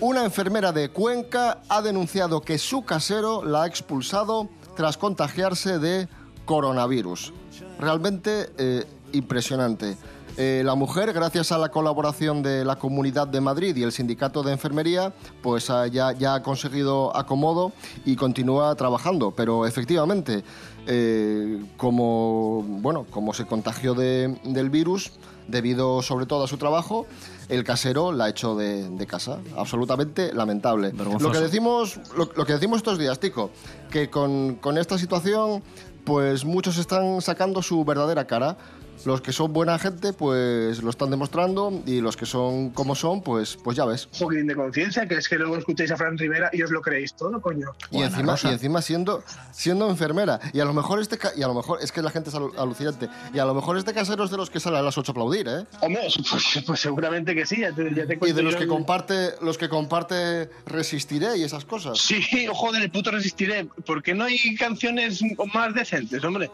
Una 0.00 0.22
enfermera 0.24 0.70
de 0.70 0.90
Cuenca 0.90 1.62
ha 1.68 1.80
denunciado 1.80 2.42
que 2.42 2.58
su 2.58 2.84
casero 2.84 3.42
la 3.42 3.62
ha 3.62 3.66
expulsado 3.66 4.50
tras 4.76 4.98
contagiarse 4.98 5.78
de 5.78 6.08
coronavirus. 6.44 7.32
Realmente 7.78 8.50
eh, 8.58 8.84
impresionante. 9.12 9.96
Eh, 10.36 10.62
la 10.64 10.74
mujer, 10.74 11.12
gracias 11.12 11.52
a 11.52 11.58
la 11.58 11.68
colaboración 11.68 12.42
de 12.42 12.64
la 12.64 12.74
Comunidad 12.76 13.28
de 13.28 13.40
Madrid 13.40 13.76
y 13.76 13.84
el 13.84 13.92
Sindicato 13.92 14.42
de 14.42 14.50
Enfermería, 14.52 15.12
pues 15.42 15.70
ah, 15.70 15.86
ya, 15.86 16.10
ya 16.10 16.34
ha 16.34 16.42
conseguido 16.42 17.16
acomodo 17.16 17.72
y 18.04 18.16
continúa 18.16 18.74
trabajando. 18.74 19.30
Pero 19.30 19.64
efectivamente, 19.64 20.42
eh, 20.88 21.64
como, 21.76 22.64
bueno, 22.66 23.06
como 23.10 23.32
se 23.32 23.46
contagió 23.46 23.94
de- 23.94 24.36
del 24.44 24.70
virus, 24.70 25.12
debido 25.46 26.02
sobre 26.02 26.26
todo 26.26 26.44
a 26.44 26.48
su 26.48 26.56
trabajo, 26.56 27.06
el 27.48 27.62
casero 27.62 28.10
la 28.10 28.24
ha 28.24 28.28
hecho 28.30 28.56
de, 28.56 28.88
de 28.88 29.06
casa. 29.06 29.38
Absolutamente 29.56 30.32
lamentable. 30.32 30.92
Lo 30.92 31.30
que 31.30 31.38
decimos, 31.38 32.00
lo, 32.16 32.28
lo 32.34 32.44
que 32.44 32.54
decimos 32.54 32.78
estos 32.78 32.98
días, 32.98 33.20
Tico, 33.20 33.50
que 33.88 34.10
con, 34.10 34.56
con 34.56 34.78
esta 34.78 34.98
situación, 34.98 35.62
pues 36.04 36.44
muchos 36.44 36.76
están 36.78 37.20
sacando 37.20 37.62
su 37.62 37.84
verdadera 37.84 38.26
cara. 38.26 38.56
Los 39.04 39.20
que 39.20 39.32
son 39.32 39.52
buena 39.52 39.78
gente, 39.78 40.12
pues 40.14 40.82
lo 40.82 40.88
están 40.88 41.10
demostrando 41.10 41.82
y 41.84 42.00
los 42.00 42.16
que 42.16 42.24
son 42.24 42.70
como 42.70 42.94
son, 42.94 43.20
pues, 43.22 43.58
pues 43.62 43.76
ya 43.76 43.84
ves. 43.84 44.08
Un 44.14 44.18
poquitín 44.20 44.46
de 44.46 44.54
conciencia, 44.54 45.06
que 45.06 45.16
es 45.16 45.28
que 45.28 45.36
luego 45.36 45.56
escucháis 45.58 45.90
a 45.90 45.96
Fran 45.96 46.16
Rivera 46.16 46.48
y 46.52 46.62
os 46.62 46.70
lo 46.70 46.80
creéis 46.80 47.14
todo, 47.14 47.40
coño. 47.42 47.68
Y 47.90 48.00
encima, 48.02 48.36
y 48.42 48.46
encima 48.48 48.80
siendo, 48.80 49.22
siendo 49.52 49.90
enfermera. 49.90 50.40
Y 50.54 50.60
a 50.60 50.64
lo 50.64 50.72
mejor 50.72 51.00
este 51.00 51.18
ca- 51.18 51.32
y 51.36 51.42
a 51.42 51.48
lo 51.48 51.54
mejor 51.54 51.80
es 51.82 51.92
que 51.92 52.00
la 52.00 52.10
gente 52.10 52.30
es 52.30 52.36
alu- 52.36 52.56
alucinante. 52.58 53.08
Y 53.34 53.38
a 53.40 53.44
lo 53.44 53.52
mejor 53.54 53.76
este 53.76 53.92
casero 53.92 54.24
es 54.24 54.30
de 54.30 54.36
los 54.38 54.48
que 54.48 54.58
sale 54.60 54.78
a 54.78 54.82
las 54.82 54.96
8 54.96 55.10
a 55.10 55.12
aplaudir, 55.12 55.48
¿eh? 55.48 55.66
Hombre, 55.82 56.08
pues, 56.30 56.64
pues 56.66 56.80
seguramente 56.80 57.34
que 57.34 57.44
sí, 57.44 57.60
ya 57.60 57.72
te, 57.74 57.94
ya 57.94 58.06
te 58.06 58.14
Y 58.14 58.16
cuento 58.16 58.36
de 58.36 58.42
los 58.42 58.52
yo 58.54 58.58
que 58.58 58.64
el- 58.64 58.70
comparte, 58.70 59.30
los 59.42 59.58
que 59.58 59.68
comparte 59.68 60.48
resistiré 60.64 61.36
y 61.36 61.42
esas 61.42 61.64
cosas. 61.66 61.98
Sí, 61.98 62.22
joder, 62.52 62.82
el 62.82 62.90
puto 62.90 63.10
resistiré. 63.10 63.66
¿Por 63.86 64.02
qué 64.02 64.14
no 64.14 64.24
hay 64.24 64.54
canciones 64.56 65.20
más 65.52 65.74
decentes, 65.74 66.24
hombre? 66.24 66.50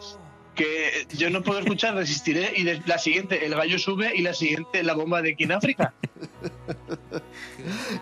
Que 0.61 1.07
yo 1.17 1.29
no 1.29 1.41
puedo 1.43 1.59
escuchar, 1.59 1.95
resistiré. 1.95 2.53
Y 2.55 2.63
de- 2.63 2.81
la 2.85 2.97
siguiente, 2.97 3.45
el 3.45 3.55
gallo 3.55 3.77
sube. 3.79 4.13
Y 4.15 4.21
la 4.21 4.33
siguiente, 4.33 4.83
la 4.83 4.93
bomba 4.93 5.21
de 5.21 5.35
King 5.35 5.51
África. 5.51 5.93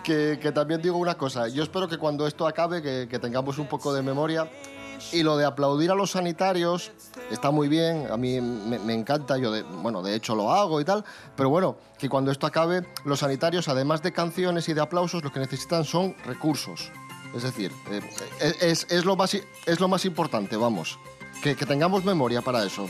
que, 0.04 0.38
que 0.40 0.52
también 0.52 0.82
digo 0.82 0.96
una 0.98 1.16
cosa. 1.16 1.48
Yo 1.48 1.62
espero 1.62 1.88
que 1.88 1.98
cuando 1.98 2.26
esto 2.26 2.46
acabe, 2.46 2.82
que, 2.82 3.08
que 3.10 3.18
tengamos 3.18 3.58
un 3.58 3.66
poco 3.66 3.92
de 3.92 4.02
memoria. 4.02 4.48
Y 5.12 5.22
lo 5.22 5.38
de 5.38 5.46
aplaudir 5.46 5.90
a 5.90 5.94
los 5.94 6.10
sanitarios 6.10 6.92
está 7.30 7.50
muy 7.50 7.68
bien, 7.68 8.08
a 8.10 8.18
mí 8.18 8.38
me, 8.38 8.78
me 8.78 8.92
encanta, 8.92 9.38
yo 9.38 9.50
de, 9.50 9.62
bueno, 9.62 10.02
de 10.02 10.14
hecho 10.14 10.34
lo 10.34 10.52
hago 10.52 10.78
y 10.78 10.84
tal, 10.84 11.06
pero 11.36 11.48
bueno, 11.48 11.78
que 11.98 12.10
cuando 12.10 12.30
esto 12.30 12.46
acabe, 12.46 12.86
los 13.06 13.20
sanitarios, 13.20 13.68
además 13.68 14.02
de 14.02 14.12
canciones 14.12 14.68
y 14.68 14.74
de 14.74 14.82
aplausos, 14.82 15.24
lo 15.24 15.32
que 15.32 15.40
necesitan 15.40 15.86
son 15.86 16.14
recursos. 16.26 16.92
Es 17.34 17.44
decir, 17.44 17.72
eh, 17.90 18.02
es, 18.60 18.86
es 18.90 19.06
lo, 19.06 19.16
más, 19.16 19.32
es 19.32 19.80
lo 19.80 19.88
más 19.88 20.04
importante, 20.04 20.56
vamos, 20.58 20.98
que, 21.40 21.54
tengamos 21.54 22.04
memoria 22.04 22.42
para 22.42 22.64
eso. 22.64 22.88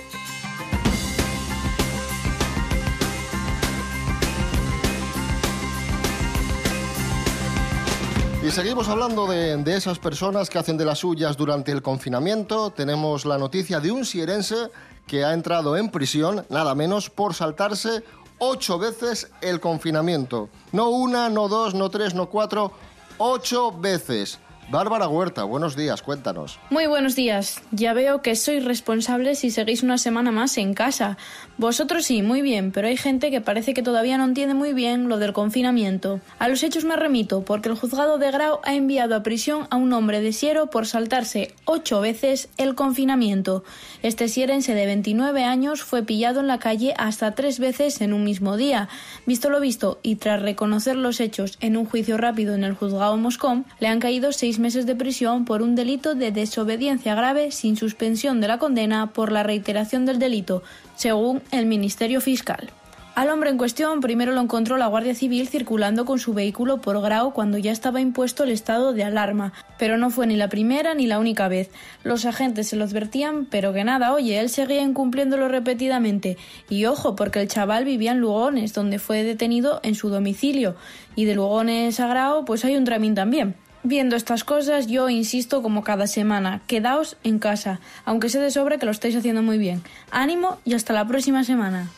Y 8.42 8.50
seguimos 8.50 8.88
hablando 8.88 9.26
de, 9.26 9.56
de 9.58 9.76
esas 9.76 9.98
personas 9.98 10.48
que 10.48 10.58
hacen 10.58 10.76
de 10.76 10.84
las 10.84 10.98
suyas 10.98 11.36
durante 11.36 11.72
el 11.72 11.82
confinamiento. 11.82 12.70
Tenemos 12.70 13.24
la 13.24 13.38
noticia 13.38 13.80
de 13.80 13.92
un 13.92 14.04
sierense 14.04 14.70
que 15.06 15.24
ha 15.24 15.34
entrado 15.34 15.76
en 15.76 15.90
prisión, 15.90 16.46
nada 16.48 16.74
menos, 16.74 17.10
por 17.10 17.34
saltarse 17.34 18.02
ocho 18.40 18.78
veces 18.78 19.30
el 19.40 19.60
confinamiento. 19.60 20.48
No 20.72 20.88
una, 20.88 21.28
no 21.28 21.48
dos, 21.48 21.74
no 21.74 21.90
tres, 21.90 22.14
no 22.14 22.28
cuatro, 22.28 22.72
ocho 23.18 23.70
veces. 23.70 24.38
Bárbara 24.70 25.08
Huerta, 25.08 25.42
buenos 25.42 25.74
días, 25.74 26.00
cuéntanos. 26.00 26.60
Muy 26.70 26.86
buenos 26.86 27.16
días. 27.16 27.60
Ya 27.72 27.92
veo 27.92 28.22
que 28.22 28.36
sois 28.36 28.64
responsables 28.64 29.40
si 29.40 29.50
seguís 29.50 29.82
una 29.82 29.98
semana 29.98 30.30
más 30.30 30.56
en 30.58 30.74
casa. 30.74 31.18
Vosotros 31.60 32.06
sí, 32.06 32.22
muy 32.22 32.40
bien, 32.40 32.72
pero 32.72 32.88
hay 32.88 32.96
gente 32.96 33.30
que 33.30 33.42
parece 33.42 33.74
que 33.74 33.82
todavía 33.82 34.16
no 34.16 34.24
entiende 34.24 34.54
muy 34.54 34.72
bien 34.72 35.10
lo 35.10 35.18
del 35.18 35.34
confinamiento. 35.34 36.18
A 36.38 36.48
los 36.48 36.62
hechos 36.62 36.86
me 36.86 36.96
remito, 36.96 37.42
porque 37.42 37.68
el 37.68 37.74
juzgado 37.74 38.16
de 38.16 38.30
Grau 38.30 38.60
ha 38.64 38.74
enviado 38.74 39.14
a 39.14 39.22
prisión 39.22 39.66
a 39.68 39.76
un 39.76 39.92
hombre 39.92 40.22
de 40.22 40.32
Siero 40.32 40.70
por 40.70 40.86
saltarse 40.86 41.52
ocho 41.66 42.00
veces 42.00 42.48
el 42.56 42.74
confinamiento. 42.74 43.62
Este 44.02 44.28
sierense 44.28 44.74
de 44.74 44.86
29 44.86 45.44
años 45.44 45.82
fue 45.82 46.02
pillado 46.02 46.40
en 46.40 46.46
la 46.46 46.58
calle 46.58 46.94
hasta 46.96 47.34
tres 47.34 47.58
veces 47.58 48.00
en 48.00 48.14
un 48.14 48.24
mismo 48.24 48.56
día. 48.56 48.88
Visto 49.26 49.50
lo 49.50 49.60
visto 49.60 49.98
y 50.02 50.16
tras 50.16 50.40
reconocer 50.40 50.96
los 50.96 51.20
hechos 51.20 51.58
en 51.60 51.76
un 51.76 51.84
juicio 51.84 52.16
rápido 52.16 52.54
en 52.54 52.64
el 52.64 52.72
juzgado 52.72 53.18
Moscón, 53.18 53.66
le 53.80 53.88
han 53.88 54.00
caído 54.00 54.32
seis 54.32 54.58
meses 54.58 54.86
de 54.86 54.96
prisión 54.96 55.44
por 55.44 55.60
un 55.60 55.74
delito 55.74 56.14
de 56.14 56.32
desobediencia 56.32 57.14
grave 57.14 57.50
sin 57.50 57.76
suspensión 57.76 58.40
de 58.40 58.48
la 58.48 58.58
condena 58.58 59.12
por 59.12 59.30
la 59.30 59.42
reiteración 59.42 60.06
del 60.06 60.18
delito, 60.18 60.62
según 61.00 61.40
el 61.50 61.64
Ministerio 61.64 62.20
Fiscal. 62.20 62.68
Al 63.14 63.30
hombre 63.30 63.48
en 63.48 63.56
cuestión 63.56 64.02
primero 64.02 64.32
lo 64.32 64.40
encontró 64.42 64.76
la 64.76 64.86
Guardia 64.86 65.14
Civil 65.14 65.48
circulando 65.48 66.04
con 66.04 66.18
su 66.18 66.34
vehículo 66.34 66.82
por 66.82 67.00
Grau 67.00 67.32
cuando 67.32 67.56
ya 67.56 67.72
estaba 67.72 68.02
impuesto 68.02 68.44
el 68.44 68.50
estado 68.50 68.92
de 68.92 69.02
alarma, 69.02 69.54
pero 69.78 69.96
no 69.96 70.10
fue 70.10 70.26
ni 70.26 70.36
la 70.36 70.50
primera 70.50 70.92
ni 70.92 71.06
la 71.06 71.18
única 71.18 71.48
vez. 71.48 71.70
Los 72.04 72.26
agentes 72.26 72.68
se 72.68 72.76
lo 72.76 72.84
advertían, 72.84 73.46
pero 73.46 73.72
que 73.72 73.82
nada, 73.82 74.12
oye, 74.12 74.38
él 74.38 74.50
seguía 74.50 74.82
incumpliéndolo 74.82 75.48
repetidamente. 75.48 76.36
Y 76.68 76.84
ojo, 76.84 77.16
porque 77.16 77.40
el 77.40 77.48
chaval 77.48 77.86
vivía 77.86 78.12
en 78.12 78.20
Lugones, 78.20 78.74
donde 78.74 78.98
fue 78.98 79.22
detenido 79.22 79.80
en 79.82 79.94
su 79.94 80.10
domicilio, 80.10 80.76
y 81.16 81.24
de 81.24 81.34
Lugones 81.34 81.98
a 81.98 82.08
Grau 82.08 82.44
pues 82.44 82.66
hay 82.66 82.76
un 82.76 82.84
tramín 82.84 83.14
también. 83.14 83.56
Viendo 83.82 84.14
estas 84.14 84.44
cosas, 84.44 84.88
yo 84.88 85.08
insisto 85.08 85.62
como 85.62 85.82
cada 85.82 86.06
semana, 86.06 86.60
quedaos 86.66 87.16
en 87.24 87.38
casa, 87.38 87.80
aunque 88.04 88.28
sé 88.28 88.38
de 88.38 88.50
sobra 88.50 88.76
que 88.76 88.84
lo 88.84 88.92
estáis 88.92 89.16
haciendo 89.16 89.42
muy 89.42 89.56
bien. 89.56 89.82
Ánimo 90.10 90.58
y 90.66 90.74
hasta 90.74 90.92
la 90.92 91.06
próxima 91.06 91.44
semana. 91.44 91.88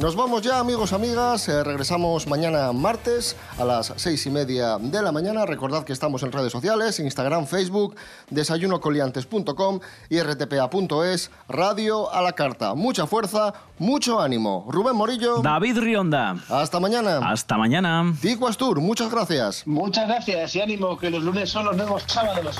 Nos 0.00 0.16
vamos 0.16 0.40
ya, 0.40 0.58
amigos, 0.58 0.94
amigas. 0.94 1.46
Eh, 1.50 1.62
regresamos 1.62 2.26
mañana 2.26 2.72
martes 2.72 3.36
a 3.58 3.66
las 3.66 3.92
seis 3.96 4.24
y 4.24 4.30
media 4.30 4.78
de 4.78 5.02
la 5.02 5.12
mañana. 5.12 5.44
Recordad 5.44 5.84
que 5.84 5.92
estamos 5.92 6.22
en 6.22 6.32
redes 6.32 6.50
sociales, 6.50 6.98
Instagram, 6.98 7.46
Facebook, 7.46 7.96
desayunocoliantes.com 8.30 9.80
y 10.08 10.20
rtpa.es, 10.22 11.30
radio 11.50 12.10
a 12.14 12.22
la 12.22 12.32
carta. 12.32 12.74
Mucha 12.74 13.06
fuerza, 13.06 13.52
mucho 13.78 14.22
ánimo. 14.22 14.66
Rubén 14.70 14.96
Morillo. 14.96 15.42
David 15.42 15.78
Rionda. 15.78 16.34
Hasta 16.48 16.80
mañana. 16.80 17.20
Hasta 17.30 17.58
mañana. 17.58 18.14
Tico 18.22 18.48
Astur, 18.48 18.80
muchas 18.80 19.10
gracias. 19.10 19.66
Muchas 19.66 20.08
gracias 20.08 20.56
y 20.56 20.62
ánimo, 20.62 20.96
que 20.96 21.10
los 21.10 21.22
lunes 21.22 21.50
son 21.50 21.66
los 21.66 21.76
nuevos 21.76 22.04
sábados. 22.06 22.58